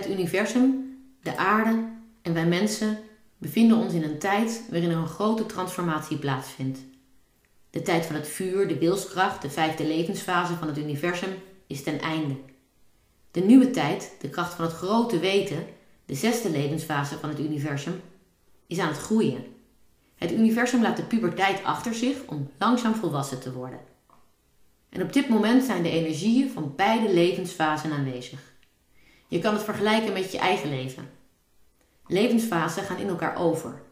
Het 0.00 0.10
universum, 0.10 0.98
de 1.22 1.36
aarde 1.36 1.88
en 2.22 2.34
wij 2.34 2.46
mensen 2.46 2.98
bevinden 3.38 3.76
ons 3.76 3.92
in 3.92 4.02
een 4.02 4.18
tijd 4.18 4.62
waarin 4.70 4.90
er 4.90 4.96
een 4.96 5.06
grote 5.06 5.46
transformatie 5.46 6.16
plaatsvindt. 6.16 6.78
De 7.70 7.82
tijd 7.82 8.06
van 8.06 8.14
het 8.14 8.28
vuur, 8.28 8.68
de 8.68 8.78
wilskracht, 8.78 9.42
de 9.42 9.50
vijfde 9.50 9.86
levensfase 9.86 10.54
van 10.54 10.68
het 10.68 10.78
universum 10.78 11.30
is 11.66 11.82
ten 11.82 12.00
einde. 12.00 12.36
De 13.30 13.40
nieuwe 13.40 13.70
tijd, 13.70 14.12
de 14.20 14.28
kracht 14.28 14.54
van 14.54 14.64
het 14.64 14.74
grote 14.74 15.18
weten, 15.18 15.66
de 16.06 16.14
zesde 16.14 16.50
levensfase 16.50 17.18
van 17.18 17.28
het 17.28 17.38
universum, 17.38 18.00
is 18.66 18.78
aan 18.78 18.88
het 18.88 18.98
groeien. 18.98 19.44
Het 20.14 20.32
universum 20.32 20.82
laat 20.82 20.96
de 20.96 21.02
puberteit 21.02 21.64
achter 21.64 21.94
zich 21.94 22.16
om 22.26 22.50
langzaam 22.58 22.94
volwassen 22.94 23.40
te 23.40 23.52
worden. 23.52 23.80
En 24.88 25.02
op 25.02 25.12
dit 25.12 25.28
moment 25.28 25.64
zijn 25.64 25.82
de 25.82 25.90
energieën 25.90 26.50
van 26.50 26.72
beide 26.76 27.12
levensfasen 27.12 27.92
aanwezig. 27.92 28.50
Je 29.30 29.38
kan 29.38 29.54
het 29.54 29.62
vergelijken 29.62 30.12
met 30.12 30.32
je 30.32 30.38
eigen 30.38 30.68
leven. 30.68 31.10
Levensfasen 32.06 32.82
gaan 32.82 32.98
in 32.98 33.08
elkaar 33.08 33.36
over. 33.36 33.82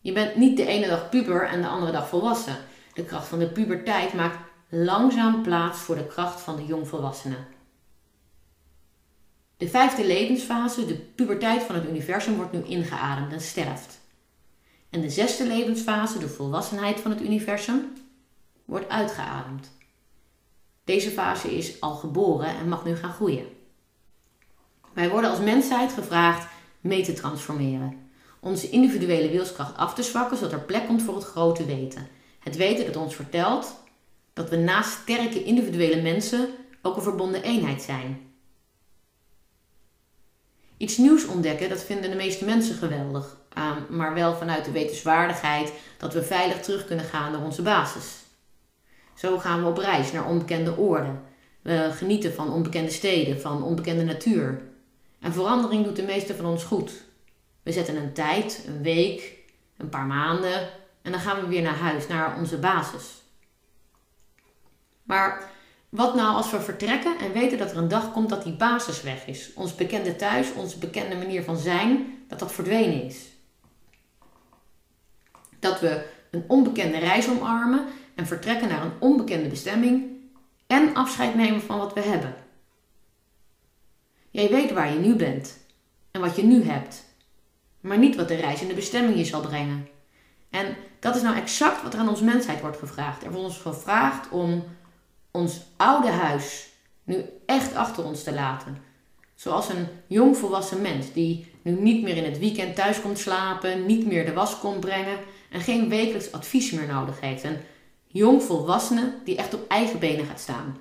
Je 0.00 0.12
bent 0.12 0.36
niet 0.36 0.56
de 0.56 0.66
ene 0.66 0.86
dag 0.86 1.08
puber 1.08 1.48
en 1.48 1.60
de 1.60 1.68
andere 1.68 1.92
dag 1.92 2.08
volwassen. 2.08 2.56
De 2.94 3.04
kracht 3.04 3.26
van 3.28 3.38
de 3.38 3.48
puberteit 3.48 4.12
maakt 4.12 4.38
langzaam 4.68 5.42
plaats 5.42 5.78
voor 5.78 5.94
de 5.94 6.06
kracht 6.06 6.40
van 6.40 6.56
de 6.56 6.64
jongvolwassenen. 6.64 7.46
De 9.56 9.68
vijfde 9.68 10.06
levensfase, 10.06 10.86
de 10.86 10.94
puberteit 10.94 11.62
van 11.62 11.74
het 11.74 11.88
universum, 11.88 12.36
wordt 12.36 12.52
nu 12.52 12.62
ingeademd 12.62 13.32
en 13.32 13.40
sterft. 13.40 14.00
En 14.90 15.00
de 15.00 15.10
zesde 15.10 15.46
levensfase, 15.46 16.18
de 16.18 16.28
volwassenheid 16.28 17.00
van 17.00 17.10
het 17.10 17.20
universum, 17.20 17.92
wordt 18.64 18.88
uitgeademd. 18.88 19.70
Deze 20.84 21.10
fase 21.10 21.56
is 21.56 21.80
al 21.80 21.94
geboren 21.94 22.56
en 22.56 22.68
mag 22.68 22.84
nu 22.84 22.96
gaan 22.96 23.12
groeien. 23.12 23.55
Wij 24.96 25.10
worden 25.10 25.30
als 25.30 25.38
mensheid 25.40 25.92
gevraagd 25.92 26.46
mee 26.80 27.04
te 27.04 27.12
transformeren. 27.12 28.10
Onze 28.40 28.70
individuele 28.70 29.30
wilskracht 29.30 29.76
af 29.76 29.94
te 29.94 30.02
zwakken 30.02 30.36
zodat 30.36 30.52
er 30.52 30.60
plek 30.60 30.86
komt 30.86 31.02
voor 31.02 31.14
het 31.14 31.24
grote 31.24 31.64
weten. 31.64 32.08
Het 32.38 32.56
weten 32.56 32.86
dat 32.86 32.96
ons 32.96 33.14
vertelt 33.14 33.74
dat 34.32 34.50
we 34.50 34.56
naast 34.56 34.90
sterke 34.90 35.44
individuele 35.44 36.02
mensen 36.02 36.48
ook 36.82 36.96
een 36.96 37.02
verbonden 37.02 37.42
eenheid 37.42 37.82
zijn. 37.82 38.20
Iets 40.76 40.96
nieuws 40.96 41.26
ontdekken, 41.26 41.68
dat 41.68 41.84
vinden 41.84 42.10
de 42.10 42.16
meeste 42.16 42.44
mensen 42.44 42.74
geweldig. 42.74 43.36
maar 43.88 44.14
wel 44.14 44.34
vanuit 44.34 44.64
de 44.64 44.70
wetenswaardigheid 44.70 45.72
dat 45.98 46.14
we 46.14 46.22
veilig 46.22 46.60
terug 46.60 46.84
kunnen 46.84 47.04
gaan 47.04 47.32
naar 47.32 47.44
onze 47.44 47.62
basis. 47.62 48.16
Zo 49.14 49.38
gaan 49.38 49.62
we 49.62 49.68
op 49.68 49.78
reis 49.78 50.12
naar 50.12 50.28
onbekende 50.28 50.78
oorden. 50.78 51.22
We 51.62 51.90
genieten 51.92 52.34
van 52.34 52.52
onbekende 52.52 52.90
steden, 52.90 53.40
van 53.40 53.62
onbekende 53.62 54.04
natuur. 54.04 54.74
En 55.26 55.32
verandering 55.32 55.84
doet 55.84 55.96
de 55.96 56.02
meeste 56.02 56.34
van 56.34 56.44
ons 56.44 56.64
goed. 56.64 56.92
We 57.62 57.72
zetten 57.72 57.96
een 57.96 58.12
tijd, 58.12 58.64
een 58.66 58.82
week, 58.82 59.38
een 59.76 59.88
paar 59.88 60.06
maanden 60.06 60.68
en 61.02 61.12
dan 61.12 61.20
gaan 61.20 61.40
we 61.40 61.46
weer 61.46 61.62
naar 61.62 61.76
huis, 61.76 62.06
naar 62.06 62.38
onze 62.38 62.58
basis. 62.58 63.22
Maar 65.02 65.50
wat 65.88 66.14
nou 66.14 66.36
als 66.36 66.50
we 66.50 66.60
vertrekken 66.60 67.18
en 67.18 67.32
weten 67.32 67.58
dat 67.58 67.70
er 67.70 67.76
een 67.76 67.88
dag 67.88 68.12
komt 68.12 68.28
dat 68.28 68.42
die 68.42 68.56
basis 68.56 69.02
weg 69.02 69.26
is? 69.26 69.52
Ons 69.54 69.74
bekende 69.74 70.16
thuis, 70.16 70.52
onze 70.52 70.78
bekende 70.78 71.16
manier 71.16 71.42
van 71.42 71.56
zijn, 71.56 72.24
dat 72.28 72.38
dat 72.38 72.52
verdwenen 72.52 73.02
is. 73.02 73.26
Dat 75.58 75.80
we 75.80 76.06
een 76.30 76.44
onbekende 76.46 76.98
reis 76.98 77.28
omarmen 77.28 77.86
en 78.14 78.26
vertrekken 78.26 78.68
naar 78.68 78.82
een 78.82 79.00
onbekende 79.00 79.48
bestemming 79.48 80.06
en 80.66 80.94
afscheid 80.94 81.34
nemen 81.34 81.60
van 81.60 81.78
wat 81.78 81.92
we 81.92 82.00
hebben. 82.00 82.45
Jij 84.36 84.48
weet 84.48 84.72
waar 84.72 84.92
je 84.92 84.98
nu 84.98 85.14
bent 85.14 85.58
en 86.10 86.20
wat 86.20 86.36
je 86.36 86.44
nu 86.44 86.62
hebt, 86.64 87.04
maar 87.80 87.98
niet 87.98 88.16
wat 88.16 88.28
de 88.28 88.34
reis 88.34 88.60
en 88.60 88.68
de 88.68 88.74
bestemming 88.74 89.16
je 89.18 89.24
zal 89.24 89.40
brengen. 89.40 89.88
En 90.50 90.76
dat 91.00 91.16
is 91.16 91.22
nou 91.22 91.36
exact 91.36 91.82
wat 91.82 91.94
er 91.94 91.98
aan 91.98 92.08
ons 92.08 92.20
mensheid 92.20 92.60
wordt 92.60 92.78
gevraagd. 92.78 93.24
Er 93.24 93.30
wordt 93.30 93.46
ons 93.46 93.58
gevraagd 93.58 94.28
om 94.28 94.64
ons 95.30 95.60
oude 95.76 96.08
huis 96.08 96.68
nu 97.04 97.24
echt 97.46 97.74
achter 97.74 98.04
ons 98.04 98.22
te 98.22 98.34
laten. 98.34 98.78
Zoals 99.34 99.68
een 99.68 99.86
jong 100.06 100.36
volwassen 100.36 100.80
mens 100.80 101.12
die 101.12 101.46
nu 101.62 101.72
niet 101.72 102.02
meer 102.02 102.16
in 102.16 102.24
het 102.24 102.38
weekend 102.38 102.74
thuis 102.74 103.00
komt 103.00 103.18
slapen, 103.18 103.86
niet 103.86 104.06
meer 104.06 104.26
de 104.26 104.32
was 104.32 104.58
komt 104.58 104.80
brengen 104.80 105.18
en 105.50 105.60
geen 105.60 105.88
wekelijks 105.88 106.32
advies 106.32 106.70
meer 106.70 106.86
nodig 106.86 107.20
heeft. 107.20 107.44
Een 107.44 107.58
jong 108.06 108.42
volwassene 108.42 109.14
die 109.24 109.36
echt 109.36 109.54
op 109.54 109.68
eigen 109.68 109.98
benen 109.98 110.26
gaat 110.26 110.40
staan. 110.40 110.76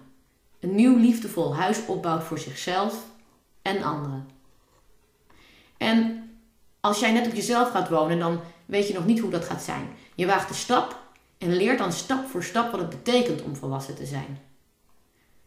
Een 0.59 0.75
nieuw 0.75 0.97
liefdevol 0.97 1.55
huis 1.55 1.85
opbouwt 1.85 2.23
voor 2.23 2.39
zichzelf 2.39 3.13
en 3.65 3.83
anderen. 3.83 4.29
En 5.77 6.29
als 6.79 6.99
jij 6.99 7.11
net 7.11 7.27
op 7.27 7.33
jezelf 7.33 7.71
gaat 7.71 7.89
wonen, 7.89 8.19
dan 8.19 8.39
weet 8.65 8.87
je 8.87 8.93
nog 8.93 9.05
niet 9.05 9.19
hoe 9.19 9.29
dat 9.29 9.45
gaat 9.45 9.63
zijn. 9.63 9.89
Je 10.15 10.25
waagt 10.25 10.47
de 10.47 10.53
stap 10.53 10.99
en 11.37 11.55
leert 11.55 11.77
dan 11.77 11.91
stap 11.91 12.27
voor 12.27 12.43
stap 12.43 12.71
wat 12.71 12.79
het 12.79 12.89
betekent 12.89 13.41
om 13.41 13.55
volwassen 13.55 13.95
te 13.95 14.05
zijn. 14.05 14.39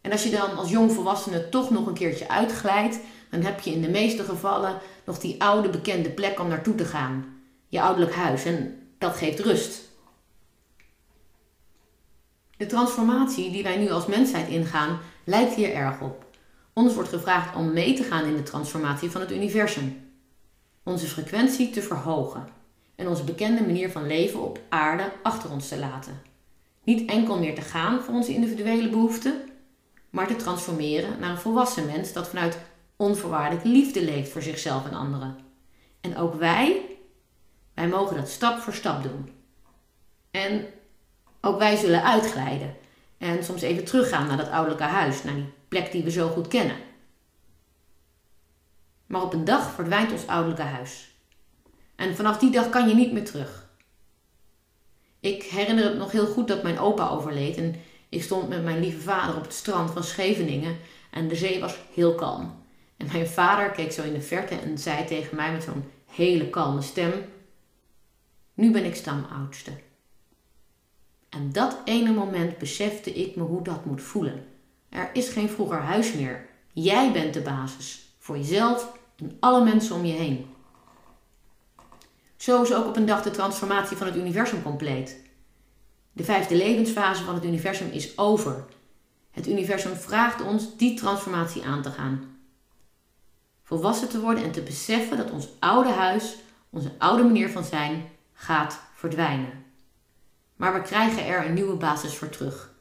En 0.00 0.12
als 0.12 0.22
je 0.22 0.30
dan 0.30 0.56
als 0.56 0.70
jong 0.70 0.92
volwassene 0.92 1.48
toch 1.48 1.70
nog 1.70 1.86
een 1.86 1.94
keertje 1.94 2.28
uitglijdt, 2.28 2.98
dan 3.30 3.40
heb 3.40 3.60
je 3.60 3.72
in 3.72 3.82
de 3.82 3.88
meeste 3.88 4.24
gevallen 4.24 4.78
nog 5.04 5.18
die 5.18 5.42
oude 5.42 5.68
bekende 5.68 6.10
plek 6.10 6.40
om 6.40 6.48
naartoe 6.48 6.74
te 6.74 6.84
gaan. 6.84 7.42
Je 7.68 7.80
ouderlijk 7.80 8.14
huis 8.14 8.44
en 8.44 8.88
dat 8.98 9.16
geeft 9.16 9.40
rust. 9.40 9.88
De 12.56 12.66
transformatie 12.66 13.50
die 13.50 13.62
wij 13.62 13.76
nu 13.76 13.90
als 13.90 14.06
mensheid 14.06 14.48
ingaan, 14.48 15.00
lijkt 15.24 15.54
hier 15.54 15.74
erg 15.74 16.00
op. 16.00 16.27
Ons 16.78 16.94
wordt 16.94 17.08
gevraagd 17.08 17.56
om 17.56 17.72
mee 17.72 17.94
te 17.94 18.02
gaan 18.02 18.24
in 18.24 18.36
de 18.36 18.42
transformatie 18.42 19.10
van 19.10 19.20
het 19.20 19.32
universum. 19.32 20.10
Onze 20.82 21.06
frequentie 21.06 21.70
te 21.70 21.82
verhogen 21.82 22.48
en 22.96 23.08
onze 23.08 23.24
bekende 23.24 23.60
manier 23.60 23.90
van 23.90 24.06
leven 24.06 24.42
op 24.42 24.60
aarde 24.68 25.12
achter 25.22 25.50
ons 25.50 25.68
te 25.68 25.78
laten. 25.78 26.20
Niet 26.84 27.10
enkel 27.10 27.38
meer 27.38 27.54
te 27.54 27.60
gaan 27.60 28.02
voor 28.02 28.14
onze 28.14 28.34
individuele 28.34 28.88
behoeften, 28.88 29.40
maar 30.10 30.26
te 30.26 30.36
transformeren 30.36 31.18
naar 31.20 31.30
een 31.30 31.38
volwassen 31.38 31.86
mens 31.86 32.12
dat 32.12 32.28
vanuit 32.28 32.58
onvoorwaardelijke 32.96 33.68
liefde 33.68 34.04
leeft 34.04 34.30
voor 34.30 34.42
zichzelf 34.42 34.86
en 34.86 34.94
anderen. 34.94 35.38
En 36.00 36.16
ook 36.16 36.34
wij, 36.34 36.82
wij 37.74 37.88
mogen 37.88 38.16
dat 38.16 38.28
stap 38.28 38.58
voor 38.58 38.74
stap 38.74 39.02
doen. 39.02 39.30
En 40.30 40.66
ook 41.40 41.58
wij 41.58 41.76
zullen 41.76 42.04
uitglijden 42.04 42.76
en 43.18 43.44
soms 43.44 43.62
even 43.62 43.84
teruggaan 43.84 44.26
naar 44.26 44.36
dat 44.36 44.50
ouderlijke 44.50 44.84
huis, 44.84 45.22
naar 45.22 45.34
die 45.34 45.56
plek 45.68 45.92
die 45.92 46.02
we 46.02 46.10
zo 46.10 46.28
goed 46.28 46.48
kennen. 46.48 46.76
Maar 49.06 49.22
op 49.22 49.32
een 49.32 49.44
dag 49.44 49.74
verdwijnt 49.74 50.12
ons 50.12 50.26
ouderlijke 50.26 50.62
huis. 50.62 51.10
En 51.96 52.16
vanaf 52.16 52.38
die 52.38 52.50
dag 52.50 52.68
kan 52.68 52.88
je 52.88 52.94
niet 52.94 53.12
meer 53.12 53.24
terug. 53.24 53.68
Ik 55.20 55.42
herinner 55.42 55.84
het 55.84 55.96
nog 55.96 56.12
heel 56.12 56.26
goed 56.26 56.48
dat 56.48 56.62
mijn 56.62 56.78
opa 56.78 57.08
overleed 57.08 57.56
en 57.56 57.74
ik 58.08 58.22
stond 58.22 58.48
met 58.48 58.64
mijn 58.64 58.80
lieve 58.80 59.00
vader 59.00 59.36
op 59.36 59.42
het 59.42 59.52
strand 59.52 59.90
van 59.90 60.04
Scheveningen 60.04 60.76
en 61.10 61.28
de 61.28 61.36
zee 61.36 61.60
was 61.60 61.78
heel 61.94 62.14
kalm. 62.14 62.56
En 62.96 63.06
mijn 63.12 63.26
vader 63.26 63.70
keek 63.70 63.92
zo 63.92 64.02
in 64.02 64.12
de 64.12 64.20
verte 64.20 64.54
en 64.54 64.78
zei 64.78 65.04
tegen 65.04 65.36
mij 65.36 65.52
met 65.52 65.62
zo'n 65.62 65.84
hele 66.06 66.50
kalme 66.50 66.82
stem: 66.82 67.12
Nu 68.54 68.70
ben 68.70 68.84
ik 68.84 68.94
stamoudste. 68.94 69.70
En 71.28 71.52
dat 71.52 71.78
ene 71.84 72.12
moment 72.12 72.58
besefte 72.58 73.12
ik 73.12 73.36
me 73.36 73.42
hoe 73.42 73.62
dat 73.62 73.84
moet 73.84 74.02
voelen. 74.02 74.46
Er 74.88 75.10
is 75.12 75.28
geen 75.28 75.48
vroeger 75.48 75.78
huis 75.78 76.12
meer. 76.12 76.48
Jij 76.72 77.12
bent 77.12 77.34
de 77.34 77.40
basis. 77.40 78.14
Voor 78.18 78.36
jezelf 78.36 78.92
en 79.16 79.36
alle 79.40 79.64
mensen 79.64 79.96
om 79.96 80.04
je 80.04 80.12
heen. 80.12 80.46
Zo 82.36 82.62
is 82.62 82.72
ook 82.72 82.86
op 82.86 82.96
een 82.96 83.06
dag 83.06 83.22
de 83.22 83.30
transformatie 83.30 83.96
van 83.96 84.06
het 84.06 84.16
universum 84.16 84.62
compleet. 84.62 85.22
De 86.12 86.24
vijfde 86.24 86.56
levensfase 86.56 87.24
van 87.24 87.34
het 87.34 87.44
universum 87.44 87.90
is 87.90 88.18
over. 88.18 88.64
Het 89.30 89.48
universum 89.48 89.96
vraagt 89.96 90.42
ons 90.42 90.76
die 90.76 90.94
transformatie 90.94 91.64
aan 91.64 91.82
te 91.82 91.90
gaan. 91.90 92.36
Volwassen 93.62 94.08
te 94.08 94.20
worden 94.20 94.44
en 94.44 94.52
te 94.52 94.62
beseffen 94.62 95.16
dat 95.16 95.30
ons 95.30 95.48
oude 95.58 95.90
huis, 95.90 96.36
onze 96.70 96.92
oude 96.98 97.22
manier 97.22 97.50
van 97.50 97.64
zijn, 97.64 98.10
gaat 98.32 98.80
verdwijnen. 98.94 99.64
Maar 100.56 100.72
we 100.72 100.82
krijgen 100.82 101.26
er 101.26 101.46
een 101.46 101.54
nieuwe 101.54 101.76
basis 101.76 102.14
voor 102.14 102.28
terug. 102.28 102.72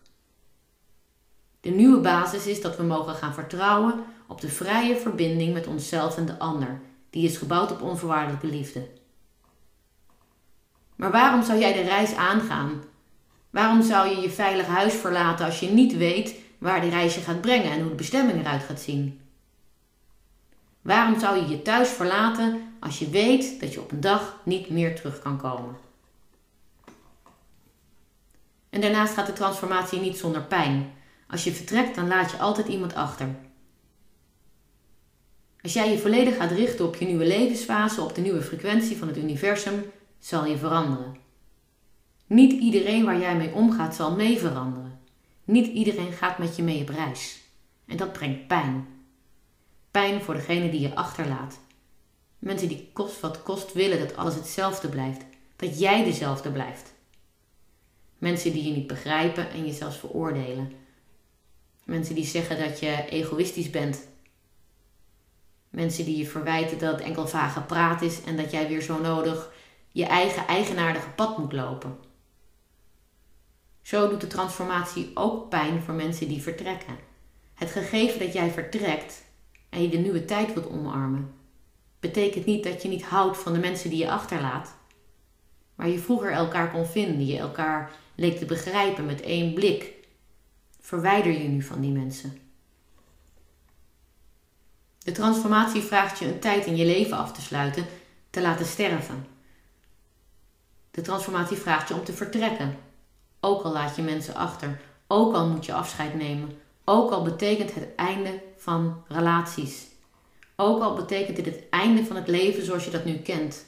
De 1.61 1.69
nieuwe 1.69 1.99
basis 1.99 2.45
is 2.45 2.61
dat 2.61 2.77
we 2.77 2.83
mogen 2.83 3.15
gaan 3.15 3.33
vertrouwen 3.33 4.03
op 4.27 4.41
de 4.41 4.49
vrije 4.49 4.95
verbinding 4.95 5.53
met 5.53 5.67
onszelf 5.67 6.17
en 6.17 6.25
de 6.25 6.39
ander, 6.39 6.79
die 7.09 7.25
is 7.25 7.37
gebouwd 7.37 7.71
op 7.71 7.81
onvoorwaardelijke 7.81 8.47
liefde. 8.47 8.87
Maar 10.95 11.11
waarom 11.11 11.43
zou 11.43 11.59
jij 11.59 11.73
de 11.73 11.81
reis 11.81 12.15
aangaan 12.15 12.81
Waarom 13.49 13.81
zou 13.81 14.09
je 14.09 14.21
je 14.21 14.29
veilig 14.29 14.65
huis 14.65 14.93
verlaten 14.93 15.45
als 15.45 15.59
je 15.59 15.69
niet 15.69 15.97
weet 15.97 16.35
waar 16.57 16.81
de 16.81 16.89
reis 16.89 17.15
je 17.15 17.21
gaat 17.21 17.41
brengen 17.41 17.71
en 17.71 17.79
hoe 17.79 17.89
de 17.89 17.95
bestemming 17.95 18.39
eruit 18.39 18.63
gaat 18.63 18.79
zien? 18.79 19.21
Waarom 20.81 21.19
zou 21.19 21.37
je 21.37 21.47
je 21.47 21.61
thuis 21.61 21.89
verlaten 21.89 22.73
als 22.79 22.99
je 22.99 23.09
weet 23.09 23.59
dat 23.59 23.73
je 23.73 23.81
op 23.81 23.91
een 23.91 24.01
dag 24.01 24.39
niet 24.43 24.69
meer 24.69 24.95
terug 24.95 25.19
kan 25.19 25.37
komen? 25.37 25.77
En 28.69 28.81
daarnaast 28.81 29.13
gaat 29.13 29.25
de 29.25 29.33
transformatie 29.33 29.99
niet 29.99 30.17
zonder 30.17 30.41
pijn. 30.41 30.93
Als 31.27 31.43
je 31.43 31.51
vertrekt, 31.51 31.95
dan 31.95 32.07
laat 32.07 32.31
je 32.31 32.37
altijd 32.37 32.67
iemand 32.67 32.93
achter. 32.95 33.35
Als 35.61 35.73
jij 35.73 35.91
je 35.91 35.97
volledig 35.97 36.35
gaat 36.35 36.51
richten 36.51 36.85
op 36.85 36.95
je 36.95 37.05
nieuwe 37.05 37.27
levensfase, 37.27 38.01
op 38.01 38.15
de 38.15 38.21
nieuwe 38.21 38.41
frequentie 38.41 38.97
van 38.97 39.07
het 39.07 39.17
universum, 39.17 39.91
zal 40.19 40.45
je 40.45 40.57
veranderen. 40.57 41.17
Niet 42.27 42.61
iedereen 42.61 43.05
waar 43.05 43.19
jij 43.19 43.35
mee 43.35 43.53
omgaat 43.53 43.95
zal 43.95 44.15
mee 44.15 44.37
veranderen. 44.37 44.99
Niet 45.43 45.67
iedereen 45.67 46.11
gaat 46.11 46.37
met 46.37 46.55
je 46.55 46.63
mee 46.63 46.81
op 46.81 46.89
reis. 46.89 47.41
En 47.85 47.97
dat 47.97 48.13
brengt 48.13 48.47
pijn. 48.47 48.87
Pijn 49.91 50.21
voor 50.21 50.33
degene 50.33 50.69
die 50.69 50.79
je 50.79 50.95
achterlaat. 50.95 51.59
Mensen 52.39 52.67
die 52.67 52.89
kost 52.93 53.19
wat 53.19 53.43
kost 53.43 53.73
willen 53.73 53.99
dat 53.99 54.15
alles 54.15 54.35
hetzelfde 54.35 54.87
blijft. 54.87 55.25
Dat 55.55 55.79
jij 55.79 56.03
dezelfde 56.03 56.51
blijft. 56.51 56.93
Mensen 58.17 58.51
die 58.51 58.63
je 58.63 58.75
niet 58.75 58.87
begrijpen 58.87 59.49
en 59.49 59.65
je 59.65 59.73
zelfs 59.73 59.97
veroordelen. 59.97 60.71
Mensen 61.87 62.15
die 62.15 62.25
zeggen 62.25 62.59
dat 62.59 62.79
je 62.79 63.05
egoïstisch 63.09 63.69
bent. 63.69 64.07
Mensen 65.69 66.05
die 66.05 66.17
je 66.17 66.25
verwijten 66.25 66.79
dat 66.79 66.91
het 66.91 67.01
enkel 67.01 67.27
vage 67.27 67.61
praat 67.61 68.01
is 68.01 68.23
en 68.23 68.37
dat 68.37 68.51
jij 68.51 68.67
weer 68.67 68.81
zo 68.81 69.01
nodig 69.01 69.51
je 69.91 70.05
eigen 70.05 70.47
eigenaardige 70.47 71.09
pad 71.09 71.37
moet 71.37 71.53
lopen. 71.53 71.97
Zo 73.81 74.09
doet 74.09 74.21
de 74.21 74.27
transformatie 74.27 75.11
ook 75.13 75.49
pijn 75.49 75.81
voor 75.81 75.93
mensen 75.93 76.27
die 76.27 76.41
vertrekken. 76.41 76.97
Het 77.53 77.71
gegeven 77.71 78.19
dat 78.19 78.33
jij 78.33 78.51
vertrekt 78.51 79.23
en 79.69 79.81
je 79.81 79.89
de 79.89 79.97
nieuwe 79.97 80.25
tijd 80.25 80.53
wilt 80.53 80.69
omarmen, 80.69 81.33
betekent 81.99 82.45
niet 82.45 82.63
dat 82.63 82.81
je 82.81 82.89
niet 82.89 83.03
houdt 83.03 83.37
van 83.37 83.53
de 83.53 83.59
mensen 83.59 83.89
die 83.89 83.99
je 83.99 84.11
achterlaat. 84.11 84.75
Waar 85.75 85.89
je 85.89 85.99
vroeger 85.99 86.31
elkaar 86.31 86.71
kon 86.71 86.85
vinden, 86.85 87.25
je 87.25 87.37
elkaar 87.37 87.91
leek 88.15 88.37
te 88.37 88.45
begrijpen 88.45 89.05
met 89.05 89.21
één 89.21 89.53
blik, 89.53 89.96
verwijder 90.87 91.31
je 91.31 91.47
nu 91.47 91.61
van 91.61 91.81
die 91.81 91.91
mensen. 91.91 92.37
De 94.97 95.11
transformatie 95.11 95.81
vraagt 95.81 96.19
je 96.19 96.25
een 96.25 96.39
tijd 96.39 96.65
in 96.65 96.75
je 96.75 96.85
leven 96.85 97.17
af 97.17 97.31
te 97.31 97.41
sluiten, 97.41 97.85
te 98.29 98.41
laten 98.41 98.65
sterven. 98.65 99.27
De 100.91 101.01
transformatie 101.01 101.57
vraagt 101.57 101.87
je 101.87 101.93
om 101.93 102.03
te 102.03 102.13
vertrekken, 102.13 102.77
ook 103.39 103.63
al 103.63 103.71
laat 103.71 103.95
je 103.95 104.01
mensen 104.01 104.35
achter, 104.35 104.79
ook 105.07 105.33
al 105.33 105.47
moet 105.47 105.65
je 105.65 105.73
afscheid 105.73 106.15
nemen, 106.15 106.57
ook 106.85 107.11
al 107.11 107.23
betekent 107.23 107.73
het 107.73 107.95
einde 107.95 108.43
van 108.57 109.03
relaties, 109.07 109.85
ook 110.55 110.81
al 110.81 110.95
betekent 110.95 111.35
dit 111.35 111.45
het 111.45 111.63
einde 111.69 112.05
van 112.05 112.15
het 112.15 112.27
leven 112.27 112.65
zoals 112.65 112.85
je 112.85 112.91
dat 112.91 113.05
nu 113.05 113.17
kent. 113.17 113.65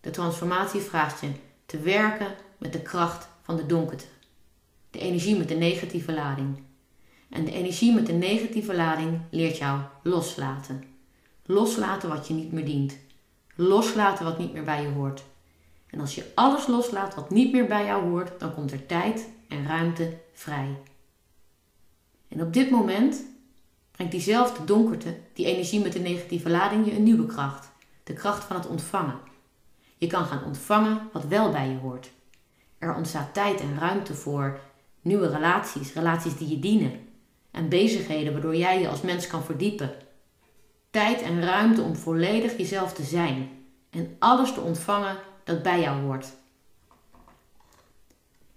De 0.00 0.10
transformatie 0.10 0.80
vraagt 0.80 1.20
je 1.20 1.30
te 1.66 1.80
werken 1.80 2.34
met 2.56 2.72
de 2.72 2.82
kracht 2.82 3.28
van 3.42 3.56
de 3.56 3.66
donkerte, 3.66 4.06
de 4.98 5.04
energie 5.04 5.36
met 5.36 5.48
de 5.48 5.54
negatieve 5.54 6.12
lading. 6.12 6.56
En 7.28 7.44
de 7.44 7.52
energie 7.52 7.94
met 7.94 8.06
de 8.06 8.12
negatieve 8.12 8.74
lading 8.74 9.20
leert 9.30 9.58
jou 9.58 9.80
loslaten. 10.02 10.84
Loslaten 11.46 12.08
wat 12.08 12.28
je 12.28 12.34
niet 12.34 12.52
meer 12.52 12.64
dient. 12.64 12.98
Loslaten 13.54 14.24
wat 14.24 14.38
niet 14.38 14.52
meer 14.52 14.64
bij 14.64 14.82
je 14.82 14.88
hoort. 14.88 15.24
En 15.90 16.00
als 16.00 16.14
je 16.14 16.24
alles 16.34 16.66
loslaat 16.66 17.14
wat 17.14 17.30
niet 17.30 17.52
meer 17.52 17.66
bij 17.66 17.84
jou 17.84 18.08
hoort, 18.08 18.40
dan 18.40 18.54
komt 18.54 18.72
er 18.72 18.86
tijd 18.86 19.28
en 19.48 19.66
ruimte 19.66 20.18
vrij. 20.32 20.76
En 22.28 22.42
op 22.42 22.52
dit 22.52 22.70
moment 22.70 23.24
brengt 23.90 24.12
diezelfde 24.12 24.64
donkerte, 24.64 25.16
die 25.32 25.46
energie 25.46 25.80
met 25.80 25.92
de 25.92 25.98
negatieve 25.98 26.50
lading, 26.50 26.86
je 26.86 26.96
een 26.96 27.02
nieuwe 27.02 27.26
kracht. 27.26 27.68
De 28.04 28.12
kracht 28.12 28.44
van 28.44 28.56
het 28.56 28.66
ontvangen. 28.66 29.18
Je 29.96 30.06
kan 30.06 30.24
gaan 30.24 30.44
ontvangen 30.44 31.08
wat 31.12 31.24
wel 31.24 31.50
bij 31.50 31.68
je 31.68 31.76
hoort. 31.76 32.10
Er 32.78 32.94
ontstaat 32.94 33.34
tijd 33.34 33.60
en 33.60 33.78
ruimte 33.78 34.14
voor 34.14 34.60
nieuwe 35.02 35.28
relaties, 35.28 35.92
relaties 35.92 36.36
die 36.36 36.48
je 36.48 36.58
dienen. 36.58 37.06
En 37.50 37.68
bezigheden 37.68 38.32
waardoor 38.32 38.56
jij 38.56 38.80
je 38.80 38.88
als 38.88 39.00
mens 39.00 39.26
kan 39.26 39.42
verdiepen. 39.42 39.94
Tijd 40.90 41.22
en 41.22 41.42
ruimte 41.42 41.82
om 41.82 41.96
volledig 41.96 42.56
jezelf 42.56 42.92
te 42.92 43.02
zijn 43.02 43.50
en 43.90 44.16
alles 44.18 44.52
te 44.52 44.60
ontvangen 44.60 45.16
dat 45.44 45.62
bij 45.62 45.80
jou 45.80 46.00
hoort. 46.02 46.26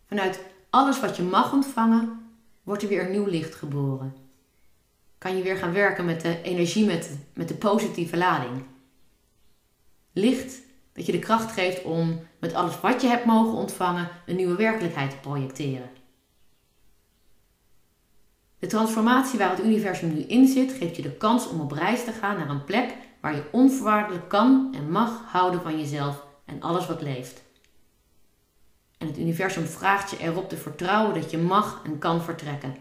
Vanuit 0.06 0.44
alles 0.70 1.00
wat 1.00 1.16
je 1.16 1.24
mag 1.24 1.54
ontvangen, 1.54 2.32
wordt 2.64 2.84
er 2.84 2.90
weer 2.90 3.06
een 3.06 3.12
nieuw 3.12 3.26
licht 3.26 3.56
geboren. 3.56 4.16
Kan 5.18 5.38
je 5.38 5.44
weer 5.44 5.58
gaan 5.58 5.74
werken 5.74 6.06
met 6.06 6.22
de 6.22 6.42
energie, 6.42 6.86
met, 6.86 7.18
met 7.34 7.48
de 7.48 7.54
positieve 7.54 8.18
lading. 8.18 8.64
Licht 10.14 10.62
dat 10.94 11.06
je 11.06 11.12
de 11.12 11.20
kracht 11.20 11.52
geeft 11.52 11.84
om 11.84 12.20
met 12.40 12.54
alles 12.54 12.80
wat 12.80 13.02
je 13.02 13.08
hebt 13.08 13.26
mogen 13.26 13.58
ontvangen 13.58 14.10
een 14.26 14.36
nieuwe 14.36 14.56
werkelijkheid 14.56 15.12
te 15.12 15.18
projecteren. 15.18 15.90
De 18.62 18.68
transformatie 18.68 19.40
waar 19.40 19.50
het 19.50 19.64
universum 19.64 20.14
nu 20.14 20.20
in 20.20 20.48
zit, 20.48 20.72
geeft 20.72 20.96
je 20.96 21.02
de 21.02 21.12
kans 21.12 21.48
om 21.48 21.62
op 21.62 21.72
reis 21.72 22.04
te 22.04 22.12
gaan 22.12 22.38
naar 22.38 22.50
een 22.50 22.64
plek 22.64 22.96
waar 23.22 23.36
je 23.36 23.44
onvoorwaardelijk 23.52 24.30
kan 24.30 24.76
en 24.78 24.92
mag 24.92 25.22
houden 25.26 25.62
van 25.62 25.80
jezelf 25.80 26.26
en 26.46 26.62
alles 26.62 26.88
wat 26.88 27.02
leeft. 27.02 27.44
En 28.98 29.08
het 29.08 29.18
universum 29.18 29.66
vraagt 29.66 30.10
je 30.10 30.18
erop 30.18 30.50
te 30.50 30.58
vertrouwen 30.58 31.22
dat 31.22 31.32
je 31.32 31.38
mag 31.38 31.82
en 31.84 31.98
kan 31.98 32.22
vertrekken. 32.22 32.76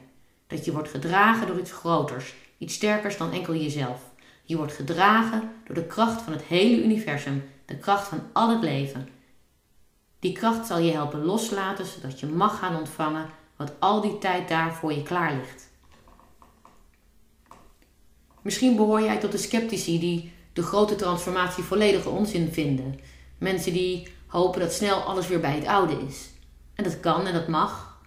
Dat 0.46 0.64
je 0.64 0.72
wordt 0.72 0.88
gedragen 0.88 1.46
door 1.46 1.58
iets 1.58 1.72
groters, 1.72 2.34
iets 2.58 2.74
sterkers 2.74 3.16
dan 3.16 3.32
enkel 3.32 3.54
jezelf. 3.54 4.00
Je 4.42 4.56
wordt 4.56 4.72
gedragen 4.72 5.50
door 5.64 5.74
de 5.74 5.86
kracht 5.86 6.22
van 6.22 6.32
het 6.32 6.42
hele 6.42 6.84
universum, 6.84 7.42
de 7.64 7.76
kracht 7.76 8.08
van 8.08 8.22
al 8.32 8.50
het 8.50 8.62
leven. 8.62 9.08
Die 10.18 10.32
kracht 10.32 10.66
zal 10.66 10.78
je 10.78 10.92
helpen 10.92 11.24
loslaten 11.24 11.86
zodat 11.86 12.20
je 12.20 12.26
mag 12.26 12.58
gaan 12.58 12.76
ontvangen 12.76 13.26
wat 13.56 13.72
al 13.78 14.00
die 14.00 14.18
tijd 14.18 14.48
daar 14.48 14.74
voor 14.74 14.92
je 14.92 15.02
klaar 15.02 15.34
ligt. 15.34 15.69
Misschien 18.42 18.76
behoor 18.76 19.02
jij 19.02 19.18
tot 19.18 19.32
de 19.32 19.38
sceptici 19.38 19.98
die 19.98 20.32
de 20.52 20.62
grote 20.62 20.94
transformatie 20.94 21.64
volledige 21.64 22.08
onzin 22.08 22.52
vinden. 22.52 23.00
Mensen 23.38 23.72
die 23.72 24.08
hopen 24.26 24.60
dat 24.60 24.72
snel 24.72 25.00
alles 25.00 25.28
weer 25.28 25.40
bij 25.40 25.54
het 25.54 25.66
oude 25.66 25.96
is. 26.08 26.30
En 26.74 26.84
dat 26.84 27.00
kan 27.00 27.26
en 27.26 27.32
dat 27.34 27.48
mag. 27.48 27.98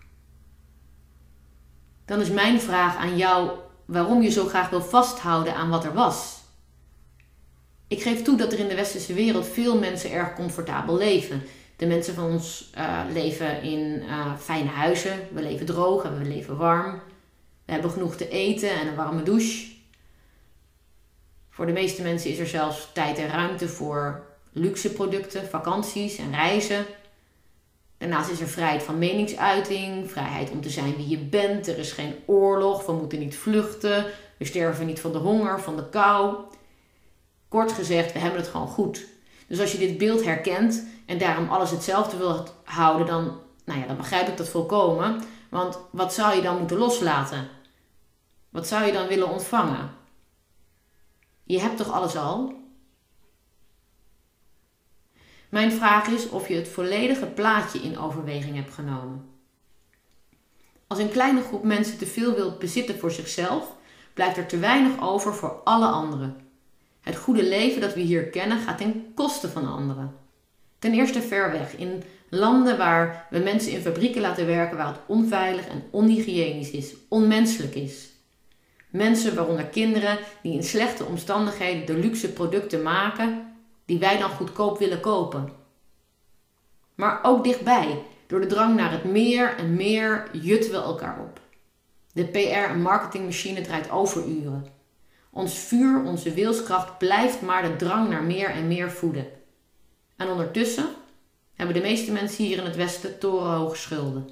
Dan 2.06 2.22
is 2.22 2.30
mijn 2.30 2.62
vraag 2.62 2.96
aan 2.96 3.18
jou 3.18 3.52
waarom 3.86 4.22
je 4.22 4.30
zo 4.30 4.46
graag 4.46 4.70
wil 4.70 4.82
vasthouden 4.82 5.56
aan 5.56 5.70
wat 5.70 5.84
er 5.84 5.94
was. 5.94 6.42
Ik 7.88 8.02
geef 8.02 8.22
toe 8.22 8.38
dat 8.38 8.54
er 8.54 8.60
in 8.60 8.68
de 8.68 8.76
westerse 8.76 9.14
wereld 9.14 9.48
veel 9.48 9.80
mensen 9.80 10.12
erg 10.12 10.36
comfortabel 10.36 10.98
leven. 10.98 11.44
De 11.76 11.86
mensen 11.86 12.14
van 12.14 12.32
ons 12.32 12.72
uh, 12.78 13.00
leven 13.14 13.62
in 13.62 14.02
uh, 14.02 14.38
fijne 14.38 14.70
huizen. 14.70 15.20
We 15.34 15.42
leven 15.42 15.66
droog 15.66 16.04
en 16.04 16.18
we 16.18 16.26
leven 16.26 16.58
warm. 16.58 17.02
We 17.66 17.72
hebben 17.72 17.92
genoeg 17.92 18.16
te 18.16 18.30
eten 18.30 18.70
en 18.70 18.88
een 18.88 18.96
warme 18.96 19.24
douche. 19.24 19.73
Voor 21.54 21.66
de 21.66 21.72
meeste 21.72 22.02
mensen 22.02 22.30
is 22.30 22.40
er 22.40 22.48
zelfs 22.48 22.90
tijd 22.94 23.18
en 23.18 23.28
ruimte 23.28 23.68
voor 23.68 24.24
luxe 24.52 24.92
producten, 24.92 25.50
vakanties 25.50 26.18
en 26.18 26.32
reizen. 26.32 26.86
Daarnaast 27.98 28.30
is 28.30 28.40
er 28.40 28.48
vrijheid 28.48 28.84
van 28.84 28.98
meningsuiting, 28.98 30.12
vrijheid 30.12 30.52
om 30.52 30.62
te 30.62 30.70
zijn 30.70 30.96
wie 30.96 31.10
je 31.10 31.18
bent. 31.18 31.68
Er 31.68 31.78
is 31.78 31.92
geen 31.92 32.16
oorlog, 32.26 32.86
we 32.86 32.92
moeten 32.92 33.20
niet 33.20 33.36
vluchten, 33.36 34.06
we 34.38 34.46
sterven 34.46 34.86
niet 34.86 35.00
van 35.00 35.12
de 35.12 35.18
honger, 35.18 35.62
van 35.62 35.76
de 35.76 35.90
kou. 35.90 36.36
Kort 37.48 37.72
gezegd, 37.72 38.14
we 38.14 38.20
hebben 38.20 38.40
het 38.40 38.50
gewoon 38.50 38.68
goed. 38.68 39.06
Dus 39.48 39.60
als 39.60 39.72
je 39.72 39.78
dit 39.78 39.98
beeld 39.98 40.24
herkent 40.24 40.88
en 41.06 41.18
daarom 41.18 41.50
alles 41.50 41.72
hetzelfde 41.72 42.18
wil 42.18 42.48
houden, 42.64 43.08
dan, 43.08 43.40
nou 43.66 43.80
ja, 43.80 43.86
dan 43.88 43.98
begrijp 43.98 44.28
ik 44.28 44.38
dat 44.38 44.50
volkomen. 44.50 45.22
Want 45.50 45.80
wat 45.92 46.14
zou 46.14 46.36
je 46.36 46.42
dan 46.42 46.58
moeten 46.58 46.78
loslaten? 46.78 47.48
Wat 48.50 48.68
zou 48.68 48.86
je 48.86 48.92
dan 48.92 49.08
willen 49.08 49.30
ontvangen? 49.30 50.02
Je 51.44 51.60
hebt 51.60 51.78
toch 51.78 51.92
alles 51.92 52.16
al? 52.16 52.62
Mijn 55.50 55.72
vraag 55.72 56.08
is 56.08 56.30
of 56.30 56.48
je 56.48 56.56
het 56.56 56.68
volledige 56.68 57.26
plaatje 57.26 57.80
in 57.80 57.98
overweging 57.98 58.56
hebt 58.56 58.74
genomen. 58.74 59.26
Als 60.88 61.00
een 61.00 61.12
kleine 61.12 61.42
groep 61.42 61.64
mensen 61.64 61.98
te 61.98 62.06
veel 62.06 62.34
wil 62.34 62.58
bezitten 62.58 63.00
voor 63.00 63.12
zichzelf, 63.12 63.76
blijft 64.14 64.38
er 64.38 64.46
te 64.46 64.58
weinig 64.58 65.02
over 65.02 65.34
voor 65.34 65.62
alle 65.64 65.86
anderen. 65.86 66.36
Het 67.02 67.16
goede 67.16 67.44
leven 67.44 67.82
dat 67.82 67.94
we 67.94 68.00
hier 68.00 68.24
kennen 68.24 68.60
gaat 68.60 68.78
ten 68.78 69.12
koste 69.16 69.50
van 69.50 69.68
anderen. 69.68 70.16
Ten 70.80 70.94
eerste 70.94 71.22
ver 71.22 71.52
weg, 71.52 71.76
in 71.76 72.04
landen 72.30 72.78
waar 72.78 73.28
we 73.30 73.40
mensen 73.40 73.72
in 73.72 73.82
fabrieken 73.82 74.22
laten 74.22 74.46
werken 74.46 74.78
waar 74.78 74.88
het 74.88 75.02
onveilig 75.06 75.68
en 75.68 75.84
onhygiënisch 75.92 76.72
is, 76.72 76.94
onmenselijk 77.08 77.76
is. 77.76 78.13
Mensen, 78.94 79.36
waaronder 79.36 79.66
kinderen, 79.66 80.20
die 80.42 80.54
in 80.54 80.64
slechte 80.64 81.06
omstandigheden 81.06 81.86
de 81.86 81.98
luxe 81.98 82.34
producten 82.34 82.82
maken 82.82 83.54
die 83.86 84.00
wij 84.00 84.18
dan 84.18 84.30
goedkoop 84.30 84.78
willen 84.78 85.00
kopen. 85.00 85.50
Maar 86.96 87.20
ook 87.24 87.44
dichtbij, 87.44 88.04
door 88.28 88.42
de 88.42 88.48
drang 88.48 88.76
naar 88.76 88.92
het 88.92 89.04
meer 89.04 89.58
en 89.58 89.76
meer 89.76 90.30
jutten 90.32 90.72
we 90.72 90.78
elkaar 90.78 91.20
op. 91.20 91.40
De 92.14 92.26
PR- 92.26 92.72
en 92.72 92.82
marketingmachine 92.82 93.62
draait 93.62 93.92
overuren. 93.92 94.68
Ons 95.32 95.58
vuur, 95.58 96.04
onze 96.04 96.34
wilskracht 96.34 96.98
blijft 96.98 97.42
maar 97.42 97.64
de 97.64 97.76
drang 97.76 98.10
naar 98.10 98.24
meer 98.24 98.50
en 98.50 98.68
meer 98.68 98.92
voeden. 98.92 99.28
En 100.16 100.30
ondertussen 100.30 100.90
hebben 101.56 101.76
de 101.76 101.82
meeste 101.82 102.12
mensen 102.12 102.46
hier 102.46 102.58
in 102.58 102.66
het 102.66 102.76
Westen 102.76 103.20
torenhoge 103.20 103.76
schulden. 103.76 104.30